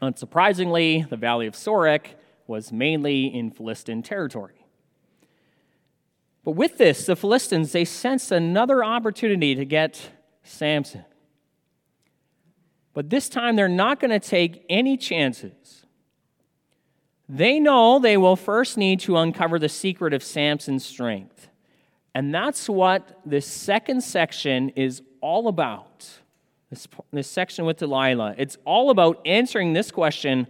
Unsurprisingly, 0.02 1.08
the 1.08 1.16
Valley 1.16 1.46
of 1.46 1.54
Sorek 1.54 2.14
was 2.46 2.72
mainly 2.72 3.26
in 3.26 3.50
Philistine 3.50 4.02
territory. 4.02 4.66
But 6.42 6.52
with 6.52 6.78
this, 6.78 7.06
the 7.06 7.16
Philistines, 7.16 7.72
they 7.72 7.84
sensed 7.84 8.32
another 8.32 8.82
opportunity 8.82 9.54
to 9.54 9.64
get 9.64 10.10
Samson. 10.42 11.04
But 12.94 13.10
this 13.10 13.28
time, 13.28 13.56
they're 13.56 13.68
not 13.68 14.00
going 14.00 14.10
to 14.10 14.18
take 14.18 14.64
any 14.68 14.96
chances. 14.96 15.86
They 17.28 17.60
know 17.60 17.98
they 17.98 18.16
will 18.16 18.36
first 18.36 18.76
need 18.76 19.00
to 19.00 19.16
uncover 19.16 19.58
the 19.58 19.68
secret 19.68 20.12
of 20.12 20.24
Samson's 20.24 20.84
strength. 20.84 21.48
And 22.14 22.34
that's 22.34 22.68
what 22.68 23.20
this 23.24 23.46
second 23.46 24.02
section 24.02 24.70
is 24.70 25.02
all 25.20 25.46
about 25.46 26.08
this, 26.70 26.86
this 27.12 27.28
section 27.28 27.64
with 27.64 27.78
Delilah. 27.78 28.34
It's 28.38 28.56
all 28.64 28.90
about 28.90 29.20
answering 29.26 29.72
this 29.72 29.90
question 29.90 30.46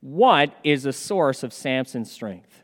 what 0.00 0.54
is 0.62 0.82
the 0.82 0.92
source 0.92 1.42
of 1.42 1.52
Samson's 1.52 2.12
strength? 2.12 2.62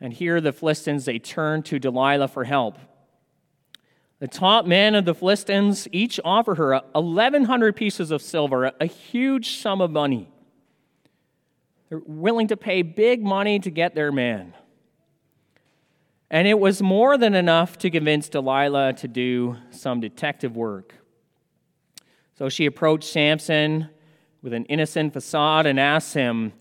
And 0.00 0.12
here 0.12 0.38
the 0.40 0.52
Philistines, 0.52 1.06
they 1.06 1.18
turn 1.18 1.62
to 1.62 1.78
Delilah 1.78 2.28
for 2.28 2.44
help. 2.44 2.78
The 4.18 4.28
top 4.28 4.66
men 4.66 4.94
of 4.94 5.06
the 5.06 5.14
Philistines 5.14 5.88
each 5.92 6.20
offer 6.24 6.54
her 6.56 6.80
1,100 6.92 7.74
pieces 7.74 8.10
of 8.10 8.20
silver, 8.20 8.70
a 8.78 8.86
huge 8.86 9.56
sum 9.56 9.80
of 9.80 9.90
money. 9.90 10.28
They're 11.88 12.02
willing 12.04 12.48
to 12.48 12.56
pay 12.56 12.82
big 12.82 13.22
money 13.22 13.58
to 13.60 13.70
get 13.70 13.94
their 13.94 14.12
man. 14.12 14.52
And 16.30 16.48
it 16.48 16.58
was 16.58 16.82
more 16.82 17.16
than 17.16 17.34
enough 17.34 17.78
to 17.78 17.90
convince 17.90 18.28
Delilah 18.28 18.94
to 18.94 19.08
do 19.08 19.56
some 19.70 20.00
detective 20.00 20.56
work. 20.56 20.94
So 22.36 22.48
she 22.48 22.66
approached 22.66 23.08
Samson 23.10 23.88
with 24.42 24.52
an 24.52 24.64
innocent 24.66 25.12
facade 25.12 25.66
and 25.66 25.78
asked 25.78 26.14
him, 26.14 26.52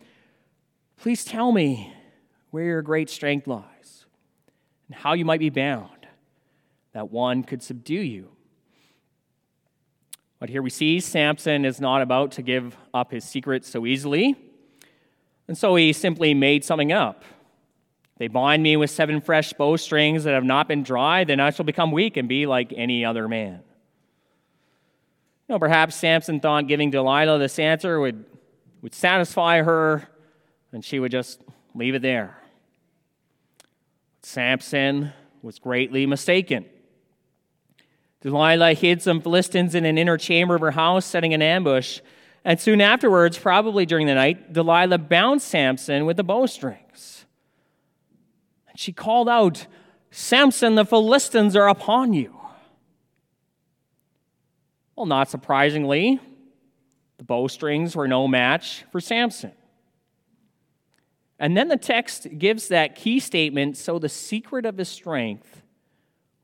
Please 0.97 1.25
tell 1.25 1.51
me 1.51 1.93
where 2.51 2.63
your 2.65 2.81
great 2.81 3.09
strength 3.09 3.47
lies 3.47 4.05
and 4.87 4.95
how 4.95 5.13
you 5.13 5.25
might 5.25 5.39
be 5.39 5.49
bound, 5.49 6.07
that 6.93 7.11
one 7.11 7.43
could 7.43 7.63
subdue 7.63 8.01
you. 8.01 8.29
But 10.39 10.49
here 10.49 10.61
we 10.61 10.69
see 10.69 10.99
Samson 10.99 11.65
is 11.65 11.81
not 11.81 12.01
about 12.01 12.33
to 12.33 12.41
give 12.41 12.77
up 12.93 13.11
his 13.11 13.23
secret 13.23 13.65
so 13.65 13.85
easily, 13.85 14.35
and 15.47 15.57
so 15.57 15.75
he 15.75 15.93
simply 15.93 16.33
made 16.33 16.63
something 16.63 16.91
up. 16.91 17.23
They 18.23 18.29
bind 18.29 18.63
me 18.63 18.77
with 18.77 18.89
seven 18.89 19.19
fresh 19.19 19.51
bowstrings 19.51 20.23
that 20.23 20.33
have 20.33 20.45
not 20.45 20.69
been 20.69 20.81
dried, 20.81 21.27
then 21.27 21.41
I 21.41 21.49
shall 21.49 21.65
become 21.65 21.91
weak 21.91 22.15
and 22.15 22.29
be 22.29 22.45
like 22.45 22.71
any 22.73 23.03
other 23.03 23.27
man. 23.27 23.59
You 25.49 25.55
know, 25.55 25.59
perhaps 25.59 25.97
Samson 25.97 26.39
thought 26.39 26.69
giving 26.69 26.89
Delilah 26.89 27.37
this 27.37 27.59
answer 27.59 27.99
would, 27.99 28.23
would 28.81 28.93
satisfy 28.93 29.61
her, 29.61 30.07
and 30.71 30.85
she 30.85 30.99
would 30.99 31.11
just 31.11 31.41
leave 31.75 31.95
it 31.95 32.01
there. 32.01 32.37
Samson 34.21 35.11
was 35.41 35.59
greatly 35.59 36.05
mistaken. 36.05 36.63
Delilah 38.21 38.73
hid 38.73 39.01
some 39.01 39.19
Philistines 39.19 39.75
in 39.75 39.83
an 39.83 39.97
inner 39.97 40.17
chamber 40.17 40.55
of 40.55 40.61
her 40.61 40.71
house, 40.71 41.05
setting 41.05 41.33
an 41.33 41.41
ambush. 41.41 41.99
And 42.45 42.57
soon 42.57 42.79
afterwards, 42.79 43.37
probably 43.37 43.85
during 43.85 44.07
the 44.07 44.15
night, 44.15 44.53
Delilah 44.53 44.99
bound 44.99 45.41
Samson 45.41 46.05
with 46.05 46.15
the 46.15 46.23
bowstrings. 46.23 47.22
And 48.73 48.79
she 48.79 48.91
called 48.91 49.29
out, 49.29 49.67
Samson, 50.11 50.75
the 50.75 50.85
Philistines 50.85 51.55
are 51.55 51.69
upon 51.69 52.13
you. 52.13 52.35
Well, 54.95 55.05
not 55.05 55.29
surprisingly, 55.29 56.19
the 57.17 57.23
bowstrings 57.23 57.95
were 57.95 58.07
no 58.07 58.27
match 58.27 58.83
for 58.91 58.99
Samson. 58.99 59.53
And 61.39 61.57
then 61.57 61.67
the 61.67 61.77
text 61.77 62.27
gives 62.37 62.67
that 62.67 62.95
key 62.95 63.19
statement 63.19 63.77
so 63.77 63.97
the 63.97 64.09
secret 64.09 64.65
of 64.65 64.77
his 64.77 64.89
strength 64.89 65.63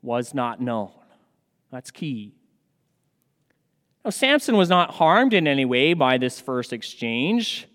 was 0.02 0.34
not 0.34 0.60
known. 0.60 0.90
That's 1.70 1.90
key. 1.90 2.34
Now, 4.04 4.10
Samson 4.10 4.56
was 4.56 4.68
not 4.68 4.92
harmed 4.92 5.34
in 5.34 5.46
any 5.46 5.64
way 5.64 5.94
by 5.94 6.18
this 6.18 6.40
first 6.40 6.72
exchange. 6.72 7.68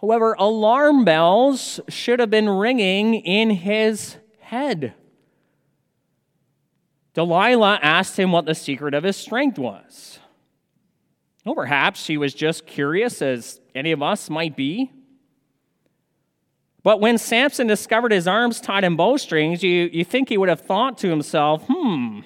However, 0.00 0.34
alarm 0.38 1.04
bells 1.04 1.80
should 1.88 2.20
have 2.20 2.30
been 2.30 2.48
ringing 2.48 3.14
in 3.14 3.50
his 3.50 4.16
head. 4.40 4.94
Delilah 7.12 7.78
asked 7.82 8.18
him 8.18 8.32
what 8.32 8.46
the 8.46 8.54
secret 8.54 8.94
of 8.94 9.04
his 9.04 9.16
strength 9.16 9.58
was. 9.58 10.18
Well, 11.44 11.54
perhaps 11.54 12.02
she 12.02 12.16
was 12.16 12.32
just 12.32 12.66
curious, 12.66 13.20
as 13.20 13.60
any 13.74 13.92
of 13.92 14.02
us 14.02 14.30
might 14.30 14.56
be. 14.56 14.90
But 16.82 17.00
when 17.00 17.18
Samson 17.18 17.66
discovered 17.66 18.12
his 18.12 18.26
arms 18.26 18.60
tied 18.60 18.84
in 18.84 18.96
bowstrings, 18.96 19.62
you, 19.62 19.90
you 19.92 20.04
think 20.04 20.30
he 20.30 20.38
would 20.38 20.48
have 20.48 20.62
thought 20.62 20.96
to 20.98 21.08
himself, 21.08 21.64
hmm, 21.68 22.20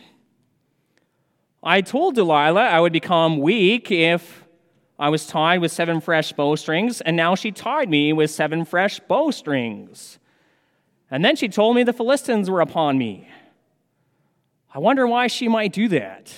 I 1.62 1.80
told 1.80 2.14
Delilah 2.14 2.60
I 2.60 2.78
would 2.78 2.92
become 2.92 3.38
weak 3.38 3.90
if 3.90 4.43
I 4.98 5.08
was 5.08 5.26
tied 5.26 5.60
with 5.60 5.72
seven 5.72 6.00
fresh 6.00 6.32
bowstrings, 6.32 7.00
and 7.00 7.16
now 7.16 7.34
she 7.34 7.50
tied 7.50 7.88
me 7.88 8.12
with 8.12 8.30
seven 8.30 8.64
fresh 8.64 9.00
bowstrings. 9.00 10.18
And 11.10 11.24
then 11.24 11.36
she 11.36 11.48
told 11.48 11.74
me 11.76 11.82
the 11.82 11.92
Philistines 11.92 12.48
were 12.48 12.60
upon 12.60 12.96
me. 12.96 13.28
I 14.72 14.78
wonder 14.78 15.06
why 15.06 15.26
she 15.26 15.48
might 15.48 15.72
do 15.72 15.88
that. 15.88 16.32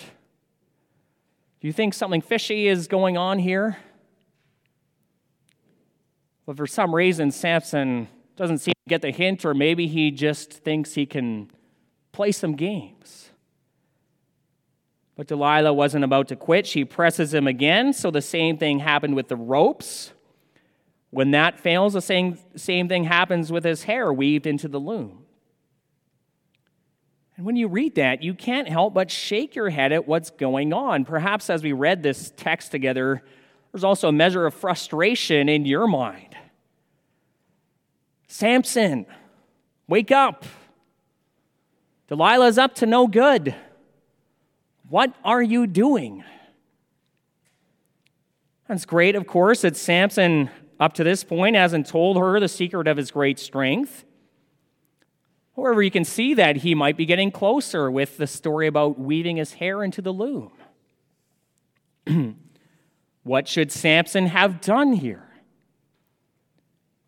Do 1.60 1.66
you 1.66 1.72
think 1.72 1.94
something 1.94 2.20
fishy 2.20 2.68
is 2.68 2.86
going 2.86 3.16
on 3.16 3.38
here? 3.38 3.78
But 6.46 6.56
for 6.56 6.66
some 6.66 6.94
reason, 6.94 7.30
Samson 7.30 8.08
doesn't 8.36 8.58
seem 8.58 8.72
to 8.72 8.88
get 8.88 9.02
the 9.02 9.10
hint, 9.10 9.44
or 9.44 9.52
maybe 9.52 9.86
he 9.86 10.10
just 10.10 10.52
thinks 10.52 10.94
he 10.94 11.06
can 11.06 11.50
play 12.12 12.32
some 12.32 12.54
games. 12.54 13.30
But 15.16 15.28
Delilah 15.28 15.72
wasn't 15.72 16.04
about 16.04 16.28
to 16.28 16.36
quit. 16.36 16.66
She 16.66 16.84
presses 16.84 17.32
him 17.32 17.46
again. 17.46 17.92
So 17.92 18.10
the 18.10 18.22
same 18.22 18.58
thing 18.58 18.80
happened 18.80 19.16
with 19.16 19.28
the 19.28 19.36
ropes. 19.36 20.12
When 21.10 21.30
that 21.30 21.58
fails, 21.58 21.94
the 21.94 22.02
same, 22.02 22.38
same 22.54 22.88
thing 22.88 23.04
happens 23.04 23.50
with 23.50 23.64
his 23.64 23.84
hair 23.84 24.12
weaved 24.12 24.46
into 24.46 24.68
the 24.68 24.78
loom. 24.78 25.24
And 27.36 27.46
when 27.46 27.56
you 27.56 27.68
read 27.68 27.94
that, 27.96 28.22
you 28.22 28.34
can't 28.34 28.68
help 28.68 28.94
but 28.94 29.10
shake 29.10 29.54
your 29.54 29.70
head 29.70 29.92
at 29.92 30.06
what's 30.06 30.30
going 30.30 30.72
on. 30.72 31.04
Perhaps 31.04 31.48
as 31.48 31.62
we 31.62 31.72
read 31.72 32.02
this 32.02 32.32
text 32.36 32.70
together, 32.70 33.22
there's 33.72 33.84
also 33.84 34.08
a 34.08 34.12
measure 34.12 34.46
of 34.46 34.54
frustration 34.54 35.48
in 35.48 35.64
your 35.64 35.86
mind. 35.86 36.36
Samson, 38.26 39.06
wake 39.86 40.10
up. 40.10 40.44
Delilah's 42.08 42.58
up 42.58 42.74
to 42.76 42.86
no 42.86 43.06
good. 43.06 43.54
What 44.88 45.14
are 45.24 45.42
you 45.42 45.66
doing? 45.66 46.24
That's 48.68 48.84
great, 48.84 49.14
of 49.14 49.26
course, 49.26 49.62
that 49.62 49.76
Samson, 49.76 50.50
up 50.78 50.94
to 50.94 51.04
this 51.04 51.24
point, 51.24 51.56
hasn't 51.56 51.86
told 51.86 52.16
her 52.16 52.38
the 52.40 52.48
secret 52.48 52.88
of 52.88 52.96
his 52.96 53.10
great 53.10 53.38
strength. 53.38 54.04
However, 55.54 55.82
you 55.82 55.90
can 55.90 56.04
see 56.04 56.34
that 56.34 56.56
he 56.58 56.74
might 56.74 56.96
be 56.96 57.06
getting 57.06 57.30
closer 57.30 57.90
with 57.90 58.16
the 58.18 58.26
story 58.26 58.66
about 58.66 58.98
weaving 58.98 59.36
his 59.36 59.54
hair 59.54 59.82
into 59.82 60.02
the 60.02 60.12
loom. 60.12 60.52
what 63.22 63.48
should 63.48 63.72
Samson 63.72 64.26
have 64.26 64.60
done 64.60 64.92
here? 64.92 65.28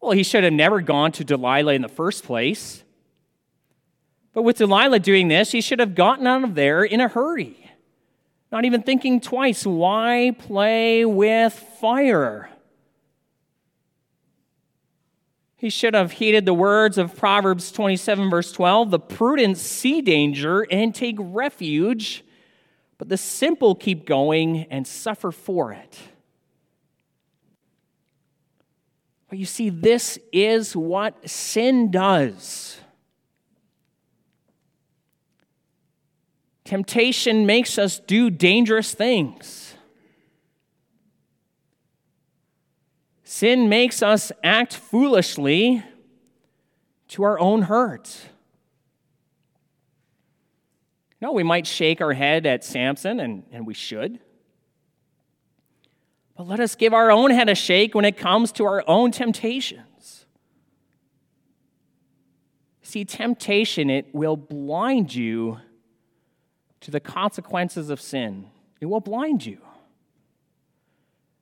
Well, 0.00 0.12
he 0.12 0.23
should 0.23 0.44
have 0.44 0.52
never 0.52 0.80
gone 0.80 1.12
to 1.12 1.25
Delilah 1.25 1.75
in 1.75 1.82
the 1.82 1.88
first 1.88 2.25
place. 2.25 2.85
But 4.32 4.42
with 4.42 4.58
Delilah 4.58 5.00
doing 5.00 5.28
this, 5.28 5.52
he 5.52 5.61
should 5.61 5.80
have 5.80 5.94
gotten 5.94 6.26
out 6.26 6.44
of 6.44 6.54
there 6.54 6.85
in 6.85 7.00
a 7.00 7.08
hurry, 7.08 7.67
not 8.50 8.64
even 8.64 8.83
thinking 8.83 9.21
twice. 9.21 9.67
Why 9.67 10.35
play 10.38 11.05
with 11.05 11.52
fire? 11.52 12.49
He 15.57 15.71
should 15.71 15.95
have 15.95 16.12
heeded 16.12 16.47
the 16.47 16.55
words 16.55 16.99
of 16.99 17.17
Proverbs 17.17 17.73
27, 17.73 18.31
verse 18.31 18.52
12 18.52 18.93
the 18.93 19.00
prudent 19.00 19.59
see 19.59 20.00
danger 20.00 20.64
and 20.71 20.95
take 20.95 21.17
refuge, 21.19 22.25
but 22.97 23.09
the 23.09 23.17
simple 23.17 23.75
keep 23.75 24.07
going 24.07 24.67
and 24.71 24.87
suffer 24.87 25.33
for 25.33 25.73
it. 25.73 25.99
But 29.28 29.38
you 29.38 29.47
see, 29.47 29.69
this 29.69 30.19
is 30.33 30.75
what 30.75 31.28
sin 31.28 31.90
does. 31.90 32.78
Temptation 36.68 37.46
makes 37.46 37.78
us 37.78 37.98
do 37.98 38.28
dangerous 38.28 38.92
things. 38.92 39.75
Sin 43.25 43.70
makes 43.70 44.02
us 44.02 44.32
act 44.44 44.76
foolishly 44.76 45.82
to 47.09 47.22
our 47.22 47.40
own 47.40 47.62
hurt. 47.62 48.14
No, 51.22 51.33
we 51.33 51.42
might 51.42 51.66
shake 51.66 52.02
our 52.02 52.12
head 52.12 52.44
at 52.44 52.62
Samson, 52.64 53.18
and, 53.18 53.44
and 53.50 53.66
we 53.66 53.72
should. 53.72 54.20
But 56.37 56.48
let 56.48 56.61
us 56.61 56.74
give 56.74 56.92
our 56.92 57.11
own 57.11 57.31
head 57.31 57.48
a 57.48 57.54
shake 57.54 57.94
when 57.94 58.04
it 58.04 58.18
comes 58.18 58.52
to 58.52 58.66
our 58.66 58.85
own 58.87 59.11
temptations. 59.11 60.26
See, 62.83 63.07
temptation, 63.07 63.88
it 63.88 64.14
will 64.14 64.37
blind 64.37 65.14
you 65.14 65.61
to 66.81 66.91
the 66.91 67.01
consequences 67.01 67.91
of 67.91 68.01
sin. 68.01 68.47
It 68.81 68.87
will 68.87 69.01
blind 69.01 69.45
you. 69.45 69.59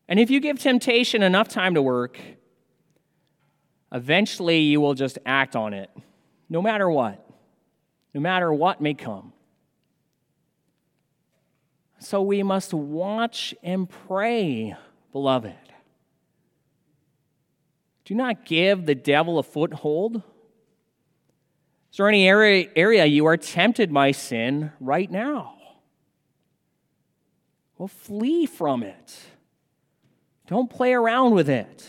And 0.08 0.20
if 0.20 0.30
you 0.30 0.40
give 0.40 0.58
temptation 0.58 1.22
enough 1.22 1.48
time 1.48 1.74
to 1.74 1.82
work, 1.82 2.18
eventually 3.92 4.60
you 4.60 4.80
will 4.80 4.94
just 4.94 5.18
act 5.26 5.56
on 5.56 5.74
it, 5.74 5.90
no 6.48 6.62
matter 6.62 6.88
what, 6.88 7.28
no 8.14 8.20
matter 8.20 8.52
what 8.52 8.80
may 8.80 8.94
come. 8.94 9.32
So 11.98 12.22
we 12.22 12.42
must 12.42 12.72
watch 12.72 13.54
and 13.62 13.88
pray 13.88 14.76
beloved. 15.12 15.54
Do 18.04 18.14
not 18.14 18.44
give 18.44 18.86
the 18.86 18.94
devil 18.94 19.38
a 19.38 19.42
foothold. 19.42 20.22
Is 21.96 21.98
there 21.98 22.08
any 22.08 22.28
area, 22.28 22.68
area 22.76 23.06
you 23.06 23.24
are 23.24 23.38
tempted 23.38 23.90
by 23.90 24.10
sin 24.10 24.70
right 24.80 25.10
now? 25.10 25.54
Well, 27.78 27.88
flee 27.88 28.44
from 28.44 28.82
it. 28.82 29.18
Don't 30.46 30.68
play 30.68 30.92
around 30.92 31.32
with 31.32 31.48
it. 31.48 31.88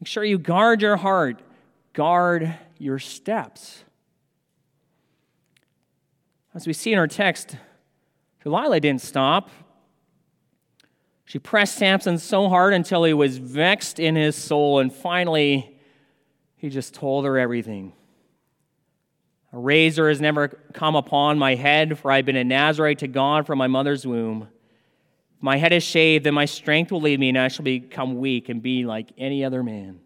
Make 0.00 0.08
sure 0.08 0.24
you 0.24 0.36
guard 0.36 0.82
your 0.82 0.96
heart, 0.96 1.42
guard 1.92 2.56
your 2.76 2.98
steps. 2.98 3.84
As 6.52 6.66
we 6.66 6.72
see 6.72 6.92
in 6.92 6.98
our 6.98 7.06
text, 7.06 7.56
Delilah 8.42 8.80
didn't 8.80 9.02
stop. 9.02 9.48
She 11.24 11.38
pressed 11.38 11.76
Samson 11.76 12.18
so 12.18 12.48
hard 12.48 12.74
until 12.74 13.04
he 13.04 13.12
was 13.12 13.38
vexed 13.38 14.00
in 14.00 14.16
his 14.16 14.34
soul, 14.34 14.80
and 14.80 14.92
finally, 14.92 15.78
he 16.56 16.68
just 16.68 16.94
told 16.94 17.26
her 17.26 17.38
everything. 17.38 17.92
A 19.52 19.58
razor 19.58 20.08
has 20.08 20.20
never 20.20 20.48
come 20.72 20.96
upon 20.96 21.38
my 21.38 21.54
head, 21.54 21.98
for 21.98 22.10
I've 22.10 22.26
been 22.26 22.36
a 22.36 22.44
Nazarite 22.44 22.98
to 22.98 23.08
God 23.08 23.46
from 23.46 23.58
my 23.58 23.66
mother's 23.66 24.06
womb. 24.06 24.48
My 25.40 25.56
head 25.56 25.72
is 25.72 25.82
shaved, 25.82 26.24
then 26.24 26.34
my 26.34 26.44
strength 26.44 26.90
will 26.90 27.00
leave 27.00 27.20
me, 27.20 27.28
and 27.28 27.38
I 27.38 27.48
shall 27.48 27.64
become 27.64 28.18
weak 28.18 28.48
and 28.48 28.62
be 28.62 28.84
like 28.84 29.12
any 29.16 29.44
other 29.44 29.62
man. 29.62 30.00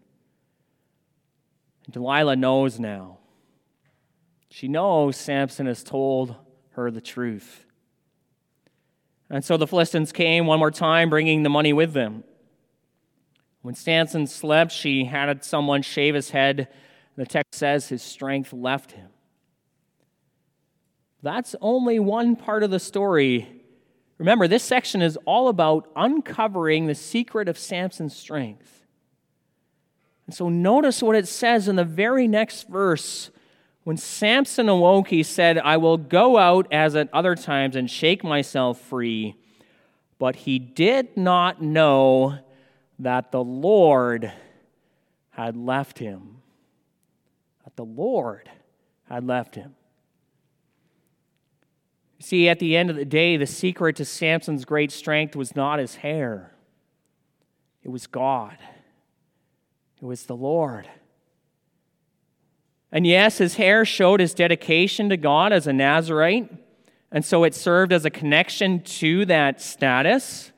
Delilah 1.89 2.35
knows 2.35 2.79
now. 2.79 3.17
She 4.49 4.67
knows 4.67 5.17
Samson 5.17 5.65
has 5.65 5.83
told 5.83 6.35
her 6.71 6.91
the 6.91 7.01
truth. 7.01 7.65
And 9.29 9.43
so 9.45 9.55
the 9.55 9.67
Philistines 9.67 10.11
came 10.11 10.45
one 10.45 10.59
more 10.59 10.71
time, 10.71 11.09
bringing 11.09 11.43
the 11.43 11.49
money 11.49 11.71
with 11.71 11.93
them. 11.93 12.25
When 13.61 13.75
Samson 13.75 14.27
slept, 14.27 14.71
she 14.71 15.05
had 15.05 15.45
someone 15.45 15.83
shave 15.83 16.15
his 16.15 16.31
head. 16.31 16.67
The 17.15 17.25
text 17.25 17.55
says 17.55 17.87
his 17.87 18.01
strength 18.01 18.51
left 18.51 18.91
him. 18.91 19.10
That's 21.23 21.55
only 21.61 21.99
one 21.99 22.35
part 22.35 22.63
of 22.63 22.71
the 22.71 22.79
story. 22.79 23.61
Remember, 24.17 24.47
this 24.47 24.63
section 24.63 25.01
is 25.01 25.17
all 25.25 25.47
about 25.47 25.89
uncovering 25.95 26.87
the 26.87 26.95
secret 26.95 27.47
of 27.47 27.57
Samson's 27.57 28.15
strength. 28.15 28.85
And 30.25 30.35
so 30.35 30.49
notice 30.49 31.01
what 31.03 31.15
it 31.15 31.27
says 31.27 31.67
in 31.67 31.75
the 31.75 31.83
very 31.83 32.27
next 32.27 32.67
verse 32.67 33.31
when 33.83 33.97
Samson 33.97 34.69
awoke, 34.69 35.07
he 35.07 35.23
said, 35.23 35.57
I 35.57 35.77
will 35.77 35.97
go 35.97 36.37
out 36.37 36.67
as 36.71 36.95
at 36.95 37.09
other 37.11 37.35
times 37.35 37.75
and 37.75 37.89
shake 37.89 38.23
myself 38.23 38.79
free. 38.79 39.35
But 40.19 40.35
he 40.35 40.59
did 40.59 41.17
not 41.17 41.61
know 41.61 42.37
that 42.99 43.31
the 43.31 43.43
Lord 43.43 44.31
had 45.31 45.57
left 45.57 45.97
him. 45.97 46.37
That 47.63 47.75
the 47.75 47.85
Lord 47.85 48.49
had 49.09 49.25
left 49.25 49.55
him. 49.55 49.75
See, 52.21 52.47
at 52.47 52.59
the 52.59 52.77
end 52.77 52.91
of 52.91 52.95
the 52.95 53.03
day, 53.03 53.35
the 53.35 53.47
secret 53.47 53.95
to 53.95 54.05
Samson's 54.05 54.63
great 54.63 54.91
strength 54.91 55.35
was 55.35 55.55
not 55.55 55.79
his 55.79 55.95
hair, 55.95 56.53
it 57.83 57.89
was 57.89 58.05
God, 58.05 58.57
it 59.99 60.05
was 60.05 60.25
the 60.27 60.35
Lord. 60.35 60.87
And 62.91 63.07
yes, 63.07 63.37
his 63.37 63.55
hair 63.55 63.85
showed 63.85 64.19
his 64.19 64.33
dedication 64.33 65.09
to 65.09 65.17
God 65.17 65.51
as 65.51 65.65
a 65.65 65.73
Nazarite, 65.73 66.51
and 67.11 67.25
so 67.25 67.43
it 67.43 67.55
served 67.55 67.91
as 67.91 68.05
a 68.05 68.09
connection 68.09 68.81
to 68.81 69.25
that 69.25 69.59
status. 69.59 70.51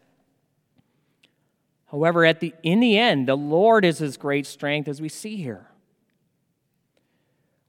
However, 1.92 2.26
at 2.26 2.40
the, 2.40 2.54
in 2.64 2.80
the 2.80 2.98
end, 2.98 3.28
the 3.28 3.38
Lord 3.38 3.86
is 3.86 4.00
his 4.00 4.18
great 4.18 4.48
strength, 4.48 4.90
as 4.90 5.00
we 5.00 5.10
see 5.10 5.38
here. 5.38 5.68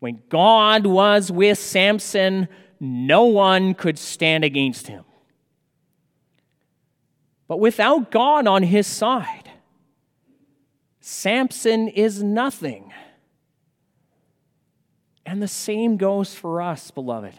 When 0.00 0.22
God 0.30 0.87
was 0.87 1.30
with 1.30 1.59
Samson, 1.59 2.48
no 2.85 3.25
one 3.25 3.75
could 3.75 3.99
stand 3.99 4.44
against 4.44 4.87
him. 4.87 5.05
But 7.47 7.59
without 7.59 8.11
God 8.11 8.47
on 8.47 8.62
his 8.62 8.87
side, 8.87 9.51
Samson 11.01 11.88
is 11.88 12.23
nothing. 12.23 12.92
And 15.27 15.42
the 15.42 15.49
same 15.49 15.97
goes 15.97 16.35
for 16.35 16.62
us, 16.62 16.90
beloved. 16.90 17.35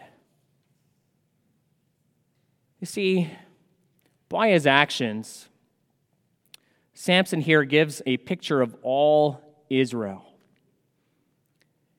You 2.80 2.86
see, 2.86 3.30
by 4.28 4.50
his 4.50 4.66
actions, 4.66 5.48
Samson 6.94 7.40
here 7.40 7.64
gives 7.64 8.02
a 8.06 8.16
picture 8.16 8.60
of 8.62 8.76
all 8.82 9.40
Israel. 9.68 10.24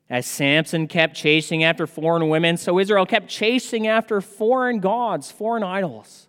As 0.10 0.26
Samson 0.26 0.88
kept 0.88 1.16
chasing 1.16 1.64
after 1.64 1.86
foreign 1.86 2.30
women, 2.30 2.56
so 2.56 2.80
Israel 2.80 3.06
kept 3.06 3.28
chasing 3.28 3.88
after 3.88 4.22
foreign 4.22 4.80
gods, 4.80 5.32
foreign 5.32 5.64
idols. 5.64 6.28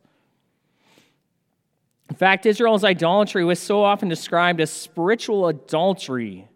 In 2.10 2.16
fact, 2.16 2.46
Israel's 2.46 2.84
idolatry 2.84 3.44
was 3.44 3.60
so 3.60 3.84
often 3.84 4.08
described 4.08 4.60
as 4.60 4.70
spiritual 4.70 5.46
adultery 5.46 6.48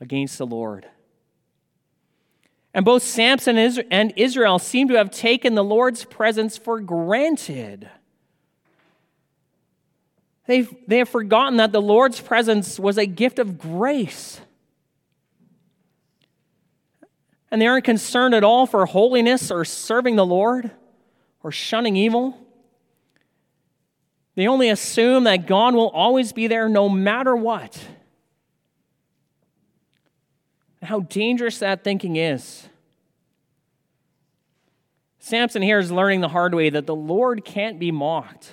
against 0.00 0.38
the 0.38 0.46
Lord. 0.46 0.86
And 2.72 2.84
both 2.84 3.02
Samson 3.02 3.56
and 3.90 4.12
Israel 4.16 4.58
seem 4.58 4.88
to 4.88 4.94
have 4.94 5.10
taken 5.10 5.54
the 5.54 5.64
Lord's 5.64 6.04
presence 6.04 6.56
for 6.56 6.80
granted. 6.80 7.88
They've, 10.46 10.72
they 10.86 10.98
have 10.98 11.08
forgotten 11.08 11.56
that 11.56 11.72
the 11.72 11.80
Lord's 11.80 12.20
presence 12.20 12.78
was 12.78 12.98
a 12.98 13.06
gift 13.06 13.38
of 13.38 13.58
grace. 13.58 14.40
And 17.54 17.62
they 17.62 17.68
aren't 17.68 17.84
concerned 17.84 18.34
at 18.34 18.42
all 18.42 18.66
for 18.66 18.84
holiness 18.84 19.48
or 19.48 19.64
serving 19.64 20.16
the 20.16 20.26
Lord 20.26 20.72
or 21.40 21.52
shunning 21.52 21.94
evil. 21.94 22.36
They 24.34 24.48
only 24.48 24.70
assume 24.70 25.22
that 25.22 25.46
God 25.46 25.72
will 25.76 25.90
always 25.90 26.32
be 26.32 26.48
there 26.48 26.68
no 26.68 26.88
matter 26.88 27.36
what. 27.36 27.78
How 30.82 31.02
dangerous 31.02 31.60
that 31.60 31.84
thinking 31.84 32.16
is. 32.16 32.68
Samson 35.20 35.62
here 35.62 35.78
is 35.78 35.92
learning 35.92 36.22
the 36.22 36.28
hard 36.30 36.56
way 36.56 36.70
that 36.70 36.86
the 36.86 36.96
Lord 36.96 37.44
can't 37.44 37.78
be 37.78 37.92
mocked. 37.92 38.52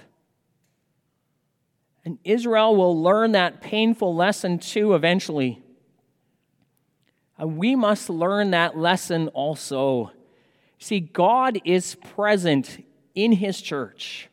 And 2.06 2.20
Israel 2.24 2.76
will 2.76 3.02
learn 3.02 3.32
that 3.32 3.62
painful 3.62 4.14
lesson 4.14 4.60
too 4.60 4.94
eventually. 4.94 5.61
And 7.42 7.58
we 7.58 7.76
must 7.76 8.08
learn 8.08 8.52
that 8.52 8.78
lesson 8.78 9.28
also. 9.30 10.12
See, 10.78 11.00
God 11.00 11.60
is 11.66 11.96
present 11.96 12.86
in 13.16 13.32
His 13.32 13.60
church. 13.60 14.30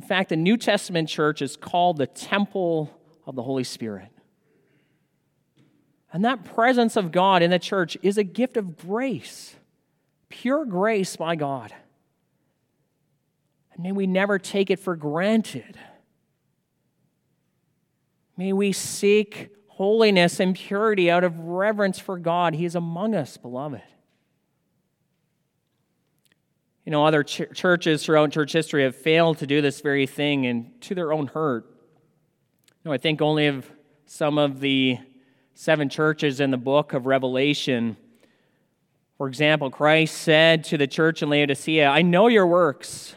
In 0.00 0.06
fact, 0.06 0.28
the 0.28 0.36
New 0.36 0.56
Testament 0.56 1.08
church 1.08 1.42
is 1.42 1.56
called 1.56 1.96
the 1.96 2.06
temple 2.06 2.96
of 3.26 3.34
the 3.34 3.42
Holy 3.42 3.64
Spirit. 3.64 4.10
And 6.12 6.24
that 6.24 6.44
presence 6.44 6.94
of 6.94 7.10
God 7.10 7.42
in 7.42 7.50
the 7.50 7.58
church 7.58 7.98
is 8.00 8.16
a 8.16 8.24
gift 8.24 8.56
of 8.56 8.76
grace, 8.76 9.56
pure 10.28 10.64
grace 10.64 11.16
by 11.16 11.34
God. 11.34 11.74
And 13.74 13.82
may 13.82 13.90
we 13.90 14.06
never 14.06 14.38
take 14.38 14.70
it 14.70 14.78
for 14.78 14.94
granted. 14.94 15.76
May 18.36 18.52
we 18.52 18.70
seek 18.70 19.50
holiness 19.76 20.40
and 20.40 20.54
purity 20.54 21.10
out 21.10 21.24
of 21.24 21.38
reverence 21.38 21.98
for 21.98 22.18
God. 22.18 22.54
He 22.54 22.64
is 22.64 22.74
among 22.74 23.14
us, 23.14 23.36
beloved. 23.36 23.82
You 26.84 26.92
know, 26.92 27.04
other 27.04 27.22
ch- 27.22 27.42
churches 27.54 28.04
throughout 28.04 28.30
church 28.30 28.52
history 28.52 28.82
have 28.84 28.94
failed 28.94 29.38
to 29.38 29.46
do 29.46 29.60
this 29.60 29.80
very 29.80 30.06
thing 30.06 30.46
and 30.46 30.80
to 30.82 30.94
their 30.94 31.12
own 31.12 31.26
hurt. 31.28 31.66
You 32.68 32.90
know, 32.90 32.92
I 32.92 32.98
think 32.98 33.20
only 33.20 33.46
of 33.46 33.70
some 34.06 34.38
of 34.38 34.60
the 34.60 34.98
seven 35.54 35.88
churches 35.88 36.40
in 36.40 36.50
the 36.50 36.56
book 36.56 36.92
of 36.92 37.06
Revelation. 37.06 37.96
For 39.18 39.28
example, 39.28 39.70
Christ 39.70 40.16
said 40.18 40.64
to 40.64 40.78
the 40.78 40.86
church 40.86 41.22
in 41.22 41.30
Laodicea, 41.30 41.86
I 41.88 42.02
know 42.02 42.28
your 42.28 42.46
works 42.46 43.16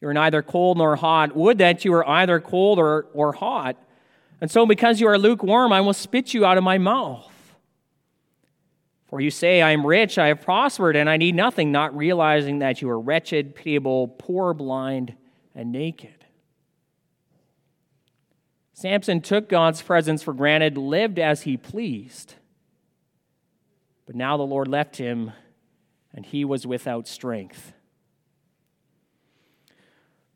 you 0.00 0.08
are 0.08 0.14
neither 0.14 0.42
cold 0.42 0.78
nor 0.78 0.96
hot. 0.96 1.34
Would 1.34 1.58
that 1.58 1.84
you 1.84 1.92
were 1.92 2.08
either 2.08 2.40
cold 2.40 2.78
or, 2.78 3.06
or 3.12 3.32
hot. 3.32 3.76
And 4.40 4.50
so, 4.50 4.66
because 4.66 5.00
you 5.00 5.08
are 5.08 5.18
lukewarm, 5.18 5.72
I 5.72 5.80
will 5.80 5.92
spit 5.92 6.32
you 6.32 6.44
out 6.44 6.58
of 6.58 6.64
my 6.64 6.78
mouth. 6.78 7.32
For 9.06 9.20
you 9.20 9.30
say, 9.30 9.62
I 9.62 9.70
am 9.70 9.86
rich, 9.86 10.18
I 10.18 10.28
have 10.28 10.42
prospered, 10.42 10.94
and 10.94 11.08
I 11.08 11.16
need 11.16 11.34
nothing, 11.34 11.72
not 11.72 11.96
realizing 11.96 12.58
that 12.58 12.82
you 12.82 12.90
are 12.90 13.00
wretched, 13.00 13.54
pitiable, 13.54 14.08
poor, 14.08 14.52
blind, 14.52 15.14
and 15.54 15.72
naked. 15.72 16.26
Samson 18.74 19.22
took 19.22 19.48
God's 19.48 19.82
presence 19.82 20.22
for 20.22 20.34
granted, 20.34 20.76
lived 20.76 21.18
as 21.18 21.42
he 21.42 21.56
pleased. 21.56 22.34
But 24.06 24.14
now 24.14 24.36
the 24.36 24.44
Lord 24.44 24.68
left 24.68 24.98
him, 24.98 25.32
and 26.14 26.24
he 26.24 26.44
was 26.44 26.66
without 26.66 27.08
strength. 27.08 27.72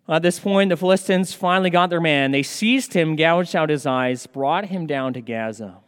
At 0.08 0.22
this 0.22 0.40
point, 0.40 0.70
the 0.70 0.76
Philistines 0.76 1.32
finally 1.32 1.70
got 1.70 1.90
their 1.90 2.00
man. 2.00 2.32
They 2.32 2.42
seized 2.42 2.92
him, 2.92 3.14
gouged 3.14 3.54
out 3.54 3.70
his 3.70 3.86
eyes, 3.86 4.26
brought 4.26 4.66
him 4.66 4.86
down 4.86 5.12
to 5.14 5.20
Gaza. 5.20 5.78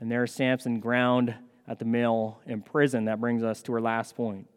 And 0.00 0.10
there 0.10 0.26
Samson 0.26 0.78
ground 0.78 1.34
at 1.66 1.78
the 1.78 1.84
mill 1.84 2.38
in 2.46 2.62
prison. 2.62 3.06
That 3.06 3.20
brings 3.20 3.42
us 3.42 3.62
to 3.62 3.72
our 3.72 3.80
last 3.80 4.14
point. 4.14 4.48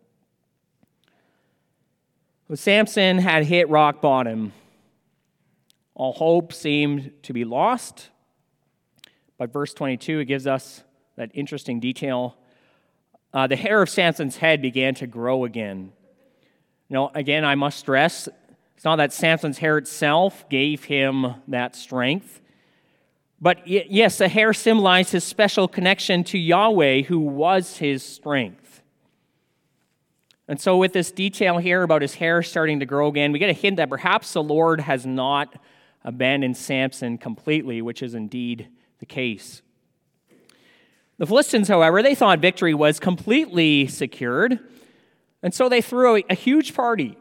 When 2.48 2.58
Samson 2.58 3.17
had 3.17 3.45
hit 3.45 3.69
rock 3.69 4.02
bottom, 4.02 4.54
all 5.95 6.13
hope 6.13 6.54
seemed 6.54 7.12
to 7.24 7.34
be 7.34 7.45
lost. 7.45 8.10
But 9.38 9.52
verse 9.52 9.74
22, 9.74 10.19
it 10.19 10.26
gives 10.26 10.45
us 10.45 10.84
that 11.15 11.32
interesting 11.34 11.80
detail. 11.80 12.36
Uh, 13.34 13.48
the 13.48 13.56
hair 13.56 13.82
of 13.82 13.89
Samson's 13.89 14.38
head 14.38 14.62
began 14.62 14.95
to 14.95 15.08
grow 15.08 15.45
again. 15.45 15.93
Know, 16.89 17.12
again, 17.13 17.45
I 17.45 17.56
must 17.56 17.78
stress 17.78 18.28
it's 18.80 18.86
not 18.86 18.96
that 18.96 19.12
Samson's 19.12 19.58
hair 19.58 19.78
itself 19.78 20.48
gave 20.48 20.86
him 20.86 21.36
that 21.50 21.76
strength. 21.76 22.39
But 23.42 23.68
yes, 23.68 24.20
the 24.20 24.30
hair 24.30 24.54
symbolized 24.54 25.12
his 25.12 25.26
special 25.26 25.68
connection 25.68 26.24
to 26.24 26.38
Yahweh, 26.38 27.02
who 27.02 27.20
was 27.20 27.80
his 27.80 28.04
strength. 28.04 28.82
And 30.48 30.62
so, 30.62 30.78
with 30.78 30.94
this 30.94 31.12
detail 31.12 31.58
here 31.58 31.84
about 31.84 32.02
his 32.02 32.15
hair 32.15 32.42
starting 32.42 32.80
to 32.80 32.86
grow 32.86 33.10
again, 33.10 33.34
we 33.34 33.39
get 33.39 33.50
a 33.50 33.54
hint 33.54 33.76
that 33.76 33.89
perhaps 33.89 34.32
the 34.32 34.42
Lord 34.42 34.80
has 34.80 35.06
not 35.06 35.62
abandoned 36.06 36.56
Samson 36.56 37.18
completely, 37.18 37.82
which 37.82 38.02
is 38.02 38.13
indeed 38.13 38.70
the 39.00 39.06
case. 39.06 39.62
The 41.18 41.26
Philistines, 41.26 41.68
however, 41.68 42.02
they 42.02 42.15
thought 42.15 42.39
victory 42.39 42.74
was 42.74 42.98
completely 42.98 43.88
secured, 43.88 44.58
and 45.44 45.54
so 45.54 45.68
they 45.68 45.82
threw 45.82 46.15
a, 46.15 46.24
a 46.30 46.34
huge 46.34 46.74
party. 46.74 47.18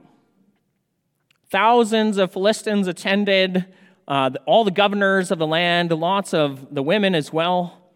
Thousands 1.50 2.18
of 2.18 2.32
Philistines 2.32 2.86
attended, 2.88 3.64
uh, 4.06 4.30
all 4.44 4.64
the 4.64 4.70
governors 4.70 5.30
of 5.30 5.38
the 5.38 5.46
land, 5.46 5.90
lots 5.90 6.34
of 6.34 6.74
the 6.74 6.82
women 6.82 7.14
as 7.14 7.32
well. 7.32 7.90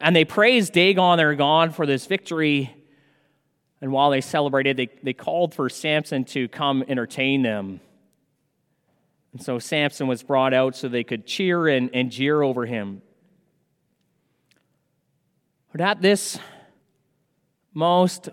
And 0.00 0.14
they 0.14 0.24
praised 0.24 0.72
Dagon, 0.72 1.16
their 1.18 1.34
God, 1.34 1.74
for 1.74 1.86
this 1.86 2.06
victory. 2.06 2.74
And 3.80 3.90
while 3.90 4.10
they 4.10 4.20
celebrated, 4.20 4.76
they, 4.76 4.88
they 5.02 5.12
called 5.12 5.54
for 5.54 5.68
Samson 5.68 6.24
to 6.26 6.46
come 6.48 6.84
entertain 6.86 7.42
them. 7.42 7.80
And 9.32 9.42
so 9.42 9.58
Samson 9.58 10.06
was 10.06 10.22
brought 10.22 10.54
out 10.54 10.76
so 10.76 10.88
they 10.88 11.02
could 11.02 11.26
cheer 11.26 11.66
and, 11.66 11.90
and 11.92 12.12
jeer 12.12 12.42
over 12.42 12.66
him. 12.66 13.02
But 15.72 15.80
at 15.80 16.00
this 16.00 16.38
most 17.72 18.28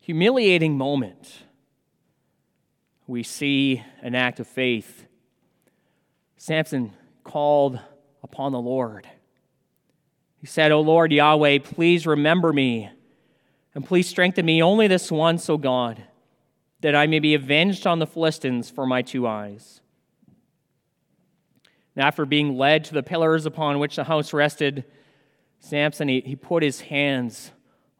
humiliating 0.00 0.76
moment, 0.76 1.42
we 3.06 3.22
see 3.22 3.82
an 4.02 4.14
act 4.14 4.40
of 4.40 4.46
faith. 4.46 5.06
Samson 6.36 6.92
called 7.24 7.80
upon 8.22 8.52
the 8.52 8.60
Lord. 8.60 9.08
He 10.38 10.46
said, 10.46 10.72
O 10.72 10.80
Lord 10.80 11.12
Yahweh, 11.12 11.58
please 11.60 12.06
remember 12.06 12.52
me 12.52 12.90
and 13.74 13.84
please 13.84 14.08
strengthen 14.08 14.46
me 14.46 14.62
only 14.62 14.86
this 14.86 15.12
once, 15.12 15.48
O 15.50 15.56
God, 15.56 16.02
that 16.80 16.94
I 16.94 17.06
may 17.06 17.18
be 17.18 17.34
avenged 17.34 17.86
on 17.86 17.98
the 17.98 18.06
Philistines 18.06 18.70
for 18.70 18.86
my 18.86 19.02
two 19.02 19.26
eyes. 19.26 19.80
And 21.94 22.04
after 22.04 22.26
being 22.26 22.56
led 22.56 22.84
to 22.84 22.94
the 22.94 23.02
pillars 23.02 23.46
upon 23.46 23.78
which 23.78 23.96
the 23.96 24.04
house 24.04 24.32
rested, 24.32 24.84
Samson, 25.60 26.08
he, 26.08 26.20
he 26.20 26.36
put 26.36 26.62
his 26.62 26.80
hands 26.82 27.52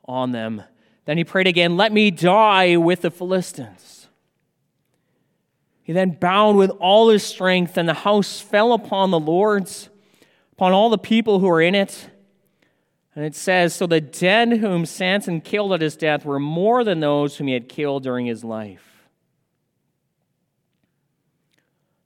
on 0.04 0.32
them. 0.32 0.62
Then 1.04 1.18
he 1.18 1.24
prayed 1.24 1.46
again, 1.46 1.76
Let 1.76 1.92
me 1.92 2.10
die 2.10 2.76
with 2.76 3.02
the 3.02 3.10
Philistines. 3.10 4.05
He 5.86 5.92
then 5.92 6.10
bowed 6.10 6.56
with 6.56 6.70
all 6.80 7.10
his 7.10 7.22
strength, 7.22 7.76
and 7.76 7.88
the 7.88 7.94
house 7.94 8.40
fell 8.40 8.72
upon 8.72 9.12
the 9.12 9.20
lords, 9.20 9.88
upon 10.50 10.72
all 10.72 10.90
the 10.90 10.98
people 10.98 11.38
who 11.38 11.46
were 11.46 11.62
in 11.62 11.76
it. 11.76 12.10
And 13.14 13.24
it 13.24 13.36
says, 13.36 13.72
So 13.72 13.86
the 13.86 14.00
dead 14.00 14.54
whom 14.54 14.84
Samson 14.84 15.40
killed 15.40 15.72
at 15.72 15.80
his 15.80 15.96
death 15.96 16.24
were 16.24 16.40
more 16.40 16.82
than 16.82 16.98
those 16.98 17.36
whom 17.36 17.46
he 17.46 17.52
had 17.52 17.68
killed 17.68 18.02
during 18.02 18.26
his 18.26 18.42
life. 18.42 19.06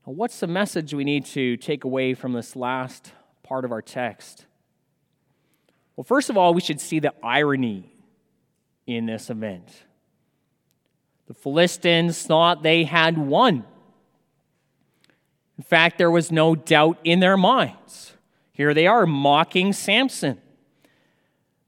Now, 0.07 0.13
what's 0.13 0.41
the 0.41 0.47
message 0.47 0.93
we 0.93 1.05
need 1.05 1.25
to 1.27 1.57
take 1.57 1.85
away 1.85 2.13
from 2.13 2.35
this 2.35 2.55
last 2.55 3.13
part 3.43 3.65
of 3.65 3.73
our 3.73 3.81
text? 3.81 4.45
Well, 5.97 6.05
first 6.05 6.29
of 6.29 6.37
all, 6.37 6.53
we 6.53 6.61
should 6.61 6.83
see 6.83 6.99
the 6.99 7.15
irony 7.23 7.91
in 8.87 9.07
this 9.07 9.31
event. 9.31 9.85
The 11.29 11.35
Philistines 11.35 12.21
thought 12.25 12.63
they 12.63 12.85
had 12.85 13.17
won. 13.17 13.65
In 15.61 15.65
fact, 15.65 15.99
there 15.99 16.11
was 16.11 16.33
no 16.33 16.55
doubt 16.55 16.99
in 17.05 17.21
their 17.21 17.37
minds. 17.37 18.15
Here 18.51 18.73
they 18.73 18.87
are 18.87 19.05
mocking 19.05 19.75
Samson. 19.75 20.41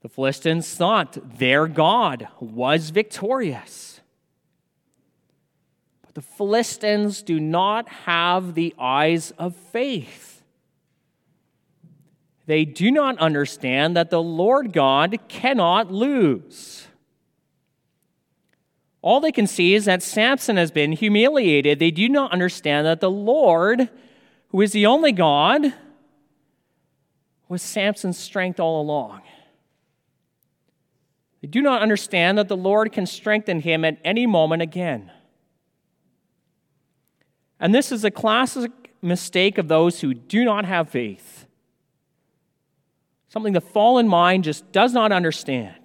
The 0.01 0.09
Philistines 0.09 0.67
thought 0.73 1.37
their 1.37 1.67
God 1.67 2.27
was 2.39 2.89
victorious. 2.89 4.01
But 6.01 6.15
the 6.15 6.23
Philistines 6.23 7.21
do 7.21 7.39
not 7.39 7.87
have 7.87 8.55
the 8.55 8.73
eyes 8.79 9.29
of 9.37 9.55
faith. 9.55 10.41
They 12.47 12.65
do 12.65 12.89
not 12.89 13.19
understand 13.19 13.95
that 13.95 14.09
the 14.09 14.23
Lord 14.23 14.73
God 14.73 15.19
cannot 15.27 15.91
lose. 15.91 16.87
All 19.03 19.19
they 19.19 19.33
can 19.33 19.47
see 19.47 19.75
is 19.75 19.83
that 19.85 20.01
Samson 20.01 20.55
has 20.55 20.71
been 20.71 20.93
humiliated. 20.93 21.77
They 21.77 21.91
do 21.91 22.07
not 22.07 22.31
understand 22.31 22.87
that 22.87 23.01
the 23.01 23.11
Lord, 23.11 23.89
who 24.47 24.61
is 24.61 24.71
the 24.71 24.85
only 24.85 25.11
God, 25.11 25.73
was 27.49 27.61
Samson's 27.61 28.17
strength 28.17 28.61
all 28.61 28.81
along. 28.81 29.21
They 31.41 31.49
do 31.49 31.61
not 31.61 31.81
understand 31.81 32.37
that 32.37 32.47
the 32.47 32.55
Lord 32.55 32.93
can 32.93 33.05
strengthen 33.05 33.59
him 33.59 33.83
at 33.83 33.97
any 34.05 34.25
moment 34.25 34.61
again. 34.61 35.11
And 37.59 37.75
this 37.75 37.91
is 37.91 38.05
a 38.05 38.11
classic 38.11 38.71
mistake 39.01 39.57
of 39.57 39.67
those 39.67 39.99
who 39.99 40.13
do 40.13 40.45
not 40.45 40.63
have 40.63 40.89
faith. 40.89 41.45
Something 43.27 43.51
the 43.51 43.59
fallen 43.59 44.07
mind 44.07 44.45
just 44.45 44.71
does 44.71 44.93
not 44.93 45.11
understand. 45.11 45.82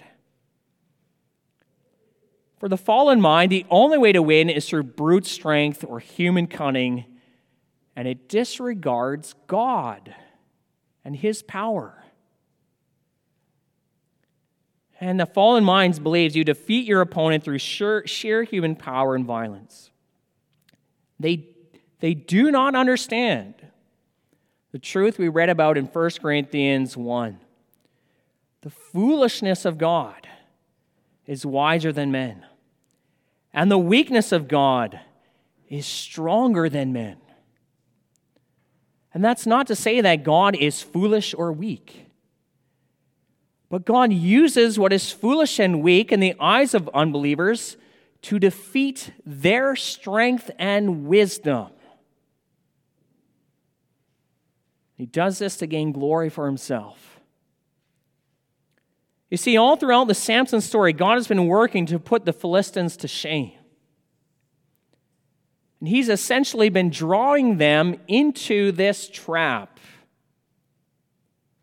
For 2.59 2.69
the 2.69 2.77
fallen 2.77 3.21
mind, 3.21 3.53
the 3.53 3.67
only 3.71 3.99
way 3.99 4.13
to 4.13 4.23
win 4.23 4.51
is 4.51 4.69
through 4.69 4.83
brute 4.85 5.27
strength 5.27 5.85
or 5.87 6.01
human 6.01 6.47
cunning, 6.47 7.05
and 7.95 8.09
it 8.09 8.29
disregards 8.29 9.35
God 9.47 10.15
and 11.05 11.15
His 11.15 11.43
power. 11.43 12.05
And 15.01 15.21
the 15.21 15.27
fallen 15.27 15.63
minds 15.63 16.01
believes 16.01 16.35
you 16.35 16.43
defeat 16.43 16.87
your 16.87 17.01
opponent 17.01 17.45
through 17.45 17.59
sheer, 17.59 18.05
sheer 18.07 18.43
human 18.43 18.75
power 18.75 19.15
and 19.15 19.25
violence. 19.25 19.91
They, 21.21 21.47
they 22.01 22.15
do 22.15 22.51
not 22.51 22.75
understand 22.75 23.55
the 24.73 24.79
truth 24.81 25.19
we 25.19 25.29
read 25.29 25.49
about 25.49 25.79
in 25.79 25.87
1 25.87 26.11
Corinthians 26.21 26.97
1. 26.97 27.39
The 28.63 28.71
foolishness 28.71 29.65
of 29.65 29.79
God 29.79 30.28
is 31.29 31.47
wiser 31.47 31.93
than 31.93 32.11
men, 32.11 32.45
and 33.53 33.71
the 33.71 33.79
weakness 33.79 34.33
of 34.33 34.49
God 34.49 34.99
is 35.69 35.87
stronger 35.87 36.69
than 36.69 36.93
men. 36.93 37.19
And 39.15 39.25
that's 39.25 39.47
not 39.47 39.67
to 39.69 39.77
say 39.77 40.01
that 40.01 40.25
God 40.25 40.57
is 40.57 40.83
foolish 40.83 41.35
or 41.37 41.53
weak. 41.53 42.07
But 43.69 43.85
God 43.85 44.13
uses 44.13 44.79
what 44.79 44.93
is 44.93 45.13
foolish 45.13 45.59
and 45.59 45.83
weak 45.83 46.11
in 46.11 46.21
the 46.21 46.35
eyes 46.41 46.73
of 46.73 46.89
unbelievers 46.95 47.77
to 48.23 48.39
defeat 48.39 49.13
their 49.27 49.77
strength 49.77 50.51
and 50.59 51.07
wisdom. 51.07 51.69
He 54.97 55.07
does 55.07 55.39
this 55.39 55.57
to 55.59 55.67
gain 55.67 55.93
glory 55.93 56.29
for 56.29 56.47
himself. 56.47 57.18
You 59.31 59.37
see, 59.37 59.57
all 59.57 59.77
throughout 59.77 60.09
the 60.09 60.15
Samson 60.15 60.61
story, 60.61 60.93
God 60.93 61.15
has 61.15 61.29
been 61.29 61.47
working 61.47 61.85
to 61.87 61.99
put 61.99 62.25
the 62.25 62.33
Philistines 62.33 62.97
to 62.99 63.09
shame. 63.09 63.53
And 65.81 65.89
he's 65.89 66.09
essentially 66.09 66.71
been 66.71 66.91
drawing 66.91 67.59
them 67.59 67.97
into 68.09 68.73
this 68.73 69.09
trap. 69.09 69.79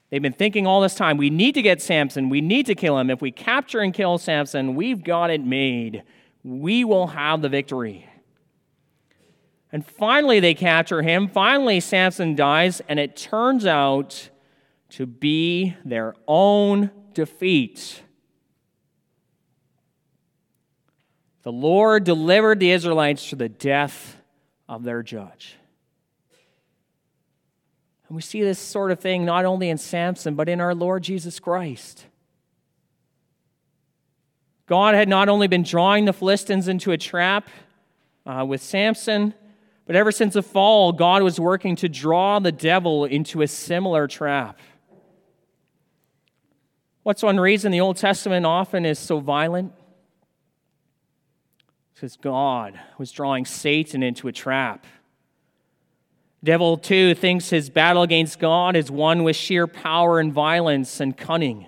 They've 0.10 0.22
been 0.22 0.34
thinking 0.34 0.68
all 0.68 0.82
this 0.82 0.96
time 0.96 1.18
we 1.18 1.30
need 1.30 1.56
to 1.56 1.62
get 1.62 1.82
Samson, 1.82 2.30
we 2.30 2.40
need 2.40 2.68
to 2.68 2.76
kill 2.76 2.98
him. 3.00 3.10
If 3.10 3.22
we 3.22 3.32
capture 3.32 3.80
and 3.80 3.94
kill 3.94 4.18
Samson, 4.18 4.76
we've 4.76 5.04
got 5.04 5.32
it 5.32 5.42
made. 5.42 6.04
We 6.44 6.84
will 6.84 7.08
have 7.08 7.42
the 7.42 7.50
victory. 7.50 8.08
And 9.72 9.86
finally, 9.86 10.40
they 10.40 10.54
capture 10.54 11.02
him. 11.02 11.28
Finally, 11.28 11.82
Samson 11.82 12.36
dies, 12.36 12.82
and 12.88 13.00
it 13.00 13.18
turns 13.18 13.66
out 13.66 14.30
to 14.92 15.06
be 15.06 15.76
their 15.84 16.14
own 16.28 16.92
defeat. 17.16 18.02
The 21.42 21.52
Lord 21.52 22.04
delivered 22.04 22.60
the 22.60 22.72
Israelites 22.72 23.30
to 23.30 23.36
the 23.36 23.50
death 23.50 24.18
of 24.70 24.84
their 24.84 25.04
judge. 25.04 25.56
And 28.08 28.16
we 28.16 28.22
see 28.22 28.44
this 28.44 28.60
sort 28.60 28.92
of 28.92 29.00
thing 29.00 29.26
not 29.26 29.46
only 29.46 29.70
in 29.70 29.78
Samson, 29.78 30.36
but 30.36 30.48
in 30.48 30.62
our 30.62 30.76
Lord 30.76 31.04
Jesus 31.04 31.40
Christ. 31.40 32.06
God 34.68 34.96
had 34.96 35.08
not 35.08 35.30
only 35.30 35.48
been 35.48 35.64
drawing 35.64 36.06
the 36.06 36.14
Philistines 36.14 36.68
into 36.68 36.92
a 36.92 36.98
trap 36.98 37.50
uh, 38.26 38.46
with 38.48 38.62
Samson, 38.62 39.34
but 39.86 39.96
ever 39.96 40.12
since 40.12 40.34
the 40.34 40.42
fall, 40.42 40.92
God 40.92 41.22
was 41.22 41.40
working 41.40 41.76
to 41.78 41.90
draw 41.90 42.40
the 42.40 42.52
devil 42.52 43.06
into 43.06 43.44
a 43.44 43.48
similar 43.48 44.08
trap. 44.08 44.60
What's 47.06 47.22
won 47.22 47.40
reason 47.40 47.72
the 47.72 47.82
Old 47.82 47.98
Testament 47.98 48.48
often 48.48 48.84
is 48.84 48.98
so 48.98 49.20
violent? 49.20 49.72
Because 51.94 52.18
God 52.18 52.80
was 52.98 53.12
drawing 53.12 53.46
Satan 53.46 54.02
into 54.02 54.28
a 54.28 54.32
trap. 54.32 54.88
Devil, 56.44 56.78
too, 56.78 57.14
thinks 57.14 57.52
his 57.52 57.70
battle 57.70 58.02
against 58.02 58.40
God 58.40 58.76
is 58.76 58.90
one 58.90 59.24
with 59.24 59.36
sheer 59.36 59.68
power 59.68 60.20
and 60.20 60.34
violence 60.34 61.00
and 61.00 61.16
cunning. 61.16 61.68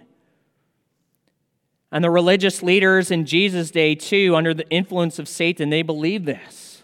And 1.92 2.04
the 2.04 2.10
religious 2.10 2.64
leaders 2.64 3.12
in 3.12 3.28
Jesus' 3.28 3.70
day, 3.70 3.94
too, 3.94 4.36
under 4.36 4.56
the 4.56 4.68
influence 4.72 5.20
of 5.20 5.28
Satan, 5.28 5.70
they 5.70 5.84
believed 5.84 6.26
this. 6.26 6.82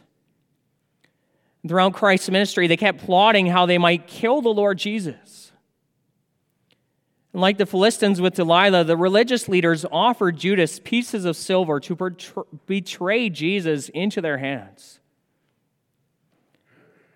Throughout 1.68 1.96
Christ's 1.96 2.30
ministry, 2.30 2.68
they 2.68 2.78
kept 2.78 3.04
plotting 3.04 3.48
how 3.48 3.66
they 3.66 3.80
might 3.80 4.06
kill 4.06 4.44
the 4.44 4.50
Lord 4.50 4.78
Jesus. 4.78 5.43
And 7.34 7.42
like 7.42 7.58
the 7.58 7.66
Philistines 7.66 8.22
with 8.22 8.36
Delilah, 8.36 8.84
the 8.84 8.96
religious 8.96 9.50
leaders 9.50 9.86
offered 9.92 10.38
Judas 10.38 10.80
pieces 10.80 11.26
of 11.26 11.36
silver 11.36 11.80
to 11.80 12.46
betray 12.68 13.30
Jesus 13.30 13.90
into 13.90 14.22
their 14.22 14.38
hands. 14.38 15.00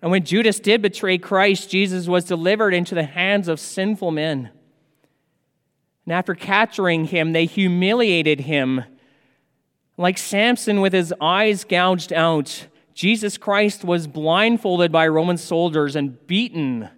And 0.02 0.10
when 0.10 0.24
Judas 0.24 0.60
did 0.60 0.82
betray 0.82 1.18
Christ, 1.18 1.70
Jesus 1.70 2.08
was 2.08 2.24
delivered 2.24 2.74
into 2.74 2.94
the 2.94 3.04
hands 3.04 3.48
of 3.48 3.60
sinful 3.60 4.10
men. 4.10 4.50
And 6.04 6.12
after 6.12 6.34
capturing 6.34 7.06
him, 7.06 7.32
they 7.32 7.46
humiliated 7.46 8.40
him. 8.40 8.82
Like 9.96 10.18
Samson 10.18 10.80
with 10.80 10.92
his 10.92 11.12
eyes 11.20 11.64
gouged 11.64 12.12
out, 12.12 12.66
Jesus 12.94 13.38
Christ 13.38 13.84
was 13.84 14.06
blindfolded 14.06 14.90
by 14.90 15.06
Roman 15.06 15.36
soldiers 15.36 15.94
and 15.94 16.26
beaten 16.26 16.88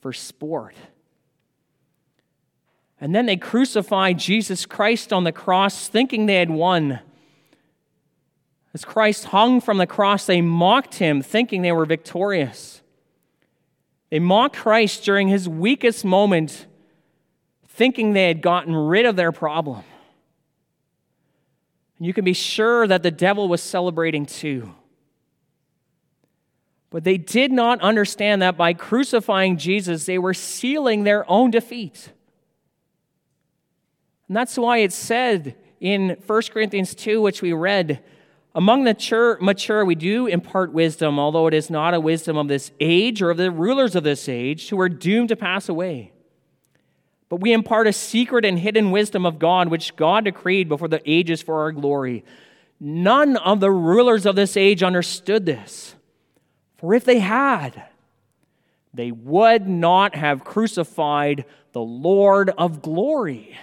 for 0.00 0.12
sport. 0.12 0.76
And 3.00 3.14
then 3.14 3.26
they 3.26 3.36
crucified 3.36 4.18
Jesus 4.18 4.66
Christ 4.66 5.12
on 5.12 5.24
the 5.24 5.32
cross, 5.32 5.88
thinking 5.88 6.26
they 6.26 6.36
had 6.36 6.50
won. 6.50 7.00
As 8.74 8.84
Christ 8.84 9.26
hung 9.26 9.60
from 9.60 9.78
the 9.78 9.86
cross, 9.86 10.26
they 10.26 10.40
mocked 10.40 10.96
him, 10.96 11.22
thinking 11.22 11.62
they 11.62 11.72
were 11.72 11.86
victorious. 11.86 12.82
They 14.10 14.18
mocked 14.18 14.56
Christ 14.56 15.04
during 15.04 15.28
his 15.28 15.48
weakest 15.48 16.04
moment, 16.04 16.66
thinking 17.68 18.12
they 18.12 18.28
had 18.28 18.42
gotten 18.42 18.74
rid 18.74 19.06
of 19.06 19.16
their 19.16 19.32
problem. 19.32 19.84
And 21.98 22.06
you 22.06 22.12
can 22.12 22.24
be 22.24 22.32
sure 22.32 22.86
that 22.86 23.02
the 23.02 23.10
devil 23.10 23.48
was 23.48 23.62
celebrating 23.62 24.26
too. 24.26 24.74
But 26.90 27.04
they 27.04 27.18
did 27.18 27.52
not 27.52 27.80
understand 27.80 28.40
that 28.42 28.56
by 28.56 28.72
crucifying 28.72 29.58
Jesus, 29.58 30.06
they 30.06 30.18
were 30.18 30.34
sealing 30.34 31.04
their 31.04 31.28
own 31.30 31.50
defeat. 31.50 32.12
And 34.28 34.36
that's 34.36 34.56
why 34.56 34.78
it 34.78 34.92
said 34.92 35.56
in 35.80 36.16
1 36.26 36.42
Corinthians 36.52 36.94
2, 36.94 37.20
which 37.20 37.42
we 37.42 37.52
read, 37.52 38.02
among 38.54 38.84
the 38.84 39.38
mature, 39.40 39.84
we 39.84 39.94
do 39.94 40.26
impart 40.26 40.72
wisdom, 40.72 41.18
although 41.18 41.46
it 41.46 41.54
is 41.54 41.70
not 41.70 41.94
a 41.94 42.00
wisdom 42.00 42.36
of 42.36 42.48
this 42.48 42.72
age 42.80 43.22
or 43.22 43.30
of 43.30 43.36
the 43.36 43.50
rulers 43.50 43.94
of 43.94 44.04
this 44.04 44.28
age 44.28 44.68
who 44.68 44.80
are 44.80 44.88
doomed 44.88 45.28
to 45.28 45.36
pass 45.36 45.68
away. 45.68 46.12
But 47.28 47.40
we 47.40 47.52
impart 47.52 47.86
a 47.86 47.92
secret 47.92 48.44
and 48.44 48.58
hidden 48.58 48.90
wisdom 48.90 49.26
of 49.26 49.38
God, 49.38 49.68
which 49.68 49.94
God 49.96 50.24
decreed 50.24 50.68
before 50.68 50.88
the 50.88 51.02
ages 51.04 51.42
for 51.42 51.60
our 51.60 51.72
glory. 51.72 52.24
None 52.80 53.36
of 53.36 53.60
the 53.60 53.70
rulers 53.70 54.24
of 54.26 54.34
this 54.34 54.56
age 54.56 54.82
understood 54.82 55.46
this. 55.46 55.94
For 56.78 56.94
if 56.94 57.04
they 57.04 57.18
had, 57.18 57.84
they 58.94 59.12
would 59.12 59.68
not 59.68 60.14
have 60.16 60.42
crucified 60.42 61.44
the 61.72 61.82
Lord 61.82 62.50
of 62.56 62.82
glory. 62.82 63.56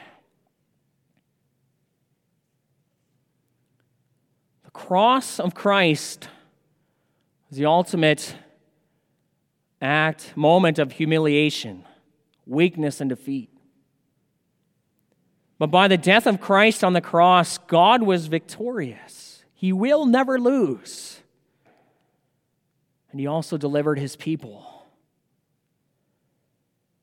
Cross 4.75 5.39
of 5.39 5.55
Christ 5.55 6.27
is 7.49 7.57
the 7.57 7.65
ultimate 7.65 8.35
act, 9.81 10.33
moment 10.35 10.77
of 10.79 10.91
humiliation, 10.91 11.85
weakness, 12.45 12.99
and 12.99 13.09
defeat. 13.09 13.49
But 15.57 15.67
by 15.67 15.87
the 15.87 15.97
death 15.97 16.27
of 16.27 16.41
Christ 16.41 16.83
on 16.83 16.91
the 16.91 16.99
cross, 16.99 17.57
God 17.57 18.03
was 18.03 18.27
victorious. 18.27 19.45
He 19.53 19.71
will 19.71 20.05
never 20.05 20.37
lose. 20.37 21.21
And 23.11 23.19
He 23.21 23.27
also 23.27 23.55
delivered 23.55 23.97
His 23.97 24.17
people. 24.17 24.85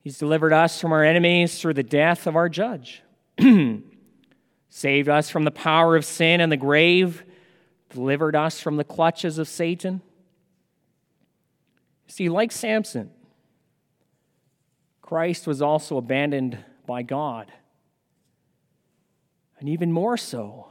He's 0.01 0.19
delivered 0.19 0.53
us 0.53 0.79
from 0.79 0.91
our 0.91 1.03
enemies 1.03 1.59
through 1.59 1.73
the 1.73 1.81
death 1.81 2.27
of 2.27 2.35
our 2.35 2.49
judge, 2.49 3.01
saved 4.69 5.09
us 5.09 5.31
from 5.31 5.43
the 5.43 5.51
power 5.51 5.95
of 5.95 6.05
sin 6.05 6.39
and 6.39 6.51
the 6.51 6.57
grave, 6.57 7.23
delivered 7.93 8.35
us 8.35 8.59
from 8.59 8.77
the 8.77 8.83
clutches 8.83 9.37
of 9.37 9.47
Satan. 9.47 10.01
See, 12.07 12.27
like 12.27 12.51
Samson, 12.51 13.11
Christ 15.01 15.47
was 15.47 15.61
also 15.61 15.97
abandoned 15.97 16.57
by 16.85 17.03
God. 17.03 17.51
And 19.59 19.69
even 19.69 19.91
more 19.91 20.17
so, 20.17 20.67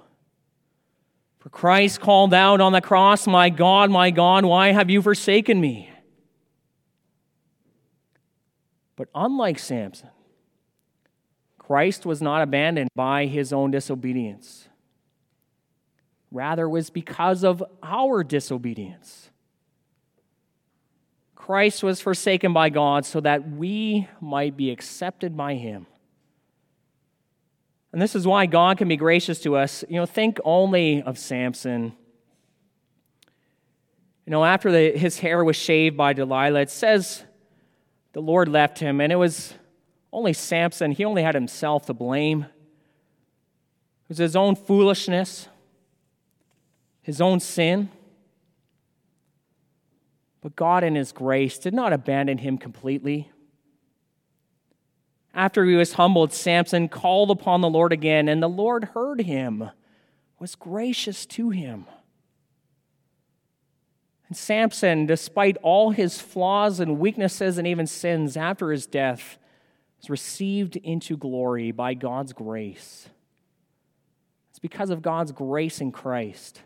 for 1.38 1.48
Christ 1.48 2.00
called 2.00 2.34
out 2.34 2.60
on 2.60 2.72
the 2.72 2.80
cross, 2.80 3.26
My 3.26 3.50
God, 3.50 3.90
my 3.90 4.10
God, 4.10 4.44
why 4.44 4.72
have 4.72 4.90
you 4.90 5.00
forsaken 5.00 5.60
me? 5.60 5.90
But 8.96 9.08
unlike 9.14 9.58
Samson, 9.58 10.10
Christ 11.58 12.04
was 12.04 12.20
not 12.20 12.42
abandoned 12.42 12.90
by 12.94 13.26
his 13.26 13.52
own 13.52 13.70
disobedience. 13.70 14.68
Rather, 16.32 16.68
was 16.68 16.90
because 16.90 17.44
of 17.44 17.62
our 17.82 18.24
disobedience. 18.24 19.30
Christ 21.36 21.82
was 21.82 22.00
forsaken 22.00 22.52
by 22.52 22.70
God 22.70 23.04
so 23.04 23.20
that 23.20 23.50
we 23.50 24.08
might 24.20 24.56
be 24.56 24.70
accepted 24.70 25.36
by 25.36 25.54
him. 25.54 25.86
And 27.92 28.00
this 28.00 28.14
is 28.14 28.26
why 28.26 28.46
God 28.46 28.78
can 28.78 28.88
be 28.88 28.96
gracious 28.96 29.40
to 29.40 29.56
us. 29.56 29.84
You 29.88 29.96
know, 29.96 30.06
think 30.06 30.38
only 30.44 31.02
of 31.02 31.18
Samson. 31.18 31.92
You 34.24 34.30
know, 34.30 34.44
after 34.44 34.72
the, 34.72 34.96
his 34.96 35.18
hair 35.18 35.44
was 35.44 35.56
shaved 35.56 35.96
by 35.96 36.12
Delilah, 36.12 36.60
it 36.60 36.70
says 36.70 37.24
the 38.12 38.22
Lord 38.22 38.48
left 38.48 38.78
him, 38.78 39.00
and 39.00 39.12
it 39.12 39.16
was 39.16 39.54
only 40.12 40.32
Samson. 40.32 40.92
He 40.92 41.04
only 41.04 41.22
had 41.22 41.34
himself 41.34 41.86
to 41.86 41.94
blame. 41.94 42.42
It 42.44 44.08
was 44.08 44.18
his 44.18 44.36
own 44.36 44.54
foolishness, 44.54 45.48
his 47.02 47.20
own 47.20 47.40
sin. 47.40 47.90
But 50.40 50.56
God, 50.56 50.82
in 50.82 50.94
His 50.94 51.12
grace, 51.12 51.58
did 51.58 51.74
not 51.74 51.92
abandon 51.92 52.38
him 52.38 52.58
completely. 52.58 53.30
After 55.34 55.64
he 55.64 55.76
was 55.76 55.94
humbled, 55.94 56.32
Samson 56.32 56.88
called 56.88 57.30
upon 57.30 57.62
the 57.62 57.70
Lord 57.70 57.92
again, 57.92 58.28
and 58.28 58.42
the 58.42 58.48
Lord 58.48 58.84
heard 58.92 59.22
him, 59.22 59.70
was 60.38 60.54
gracious 60.54 61.24
to 61.26 61.50
him. 61.50 61.86
And 64.28 64.36
Samson, 64.36 65.06
despite 65.06 65.56
all 65.62 65.90
his 65.90 66.20
flaws 66.20 66.80
and 66.80 66.98
weaknesses 66.98 67.56
and 67.56 67.66
even 67.66 67.86
sins 67.86 68.36
after 68.36 68.72
his 68.72 68.86
death, 68.86 69.38
was 69.98 70.10
received 70.10 70.76
into 70.76 71.16
glory 71.16 71.70
by 71.70 71.94
God's 71.94 72.34
grace. 72.34 73.08
It's 74.50 74.58
because 74.58 74.90
of 74.90 75.00
God's 75.00 75.32
grace 75.32 75.80
in 75.80 75.92
Christ. 75.92 76.60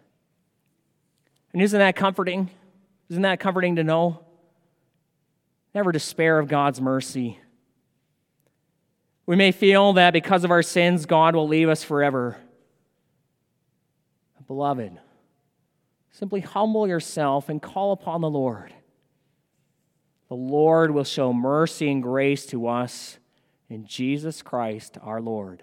And 1.52 1.62
isn't 1.62 1.78
that 1.78 1.96
comforting? 1.96 2.50
Isn't 3.09 3.22
that 3.22 3.40
comforting 3.40 3.76
to 3.76 3.85
know? 3.85 4.24
Never 5.74 5.92
despair 5.92 6.38
of 6.38 6.48
God's 6.48 6.80
mercy. 6.80 7.38
We 9.26 9.37
may 9.37 9.52
feel 9.52 9.94
that 9.94 10.12
because 10.12 10.44
of 10.44 10.50
our 10.50 10.62
sins, 10.62 11.06
God 11.06 11.35
will 11.35 11.48
leave 11.48 11.68
us 11.68 11.82
forever. 11.82 12.37
Beloved, 14.46 14.98
Simply 16.16 16.40
humble 16.40 16.88
yourself 16.88 17.50
and 17.50 17.61
call 17.61 17.92
upon 17.92 18.22
the 18.22 18.30
Lord. 18.30 18.72
The 20.28 20.35
Lord 20.35 20.90
will 20.92 21.04
show 21.04 21.30
mercy 21.35 21.90
and 21.90 22.02
grace 22.02 22.46
to 22.46 22.68
us 22.68 23.18
in 23.68 23.85
Jesus 23.85 24.40
Christ 24.40 24.96
our 25.02 25.20
Lord. 25.20 25.62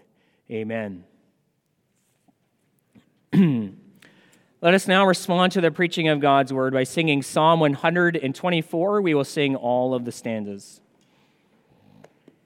Amen. 0.51 1.05
Let 4.63 4.73
us 4.73 4.87
now 4.87 5.05
respond 5.05 5.51
to 5.51 5.59
the 5.59 5.71
preaching 5.71 6.07
of 6.07 6.21
God's 6.21 6.53
word 6.53 6.71
by 6.71 6.85
singing 6.85 7.21
Psalm 7.21 7.59
124. 7.59 9.01
We 9.01 9.13
will 9.13 9.25
sing 9.25 9.57
all 9.57 9.93
of 9.93 10.05
the 10.05 10.11
stanzas. 10.13 10.79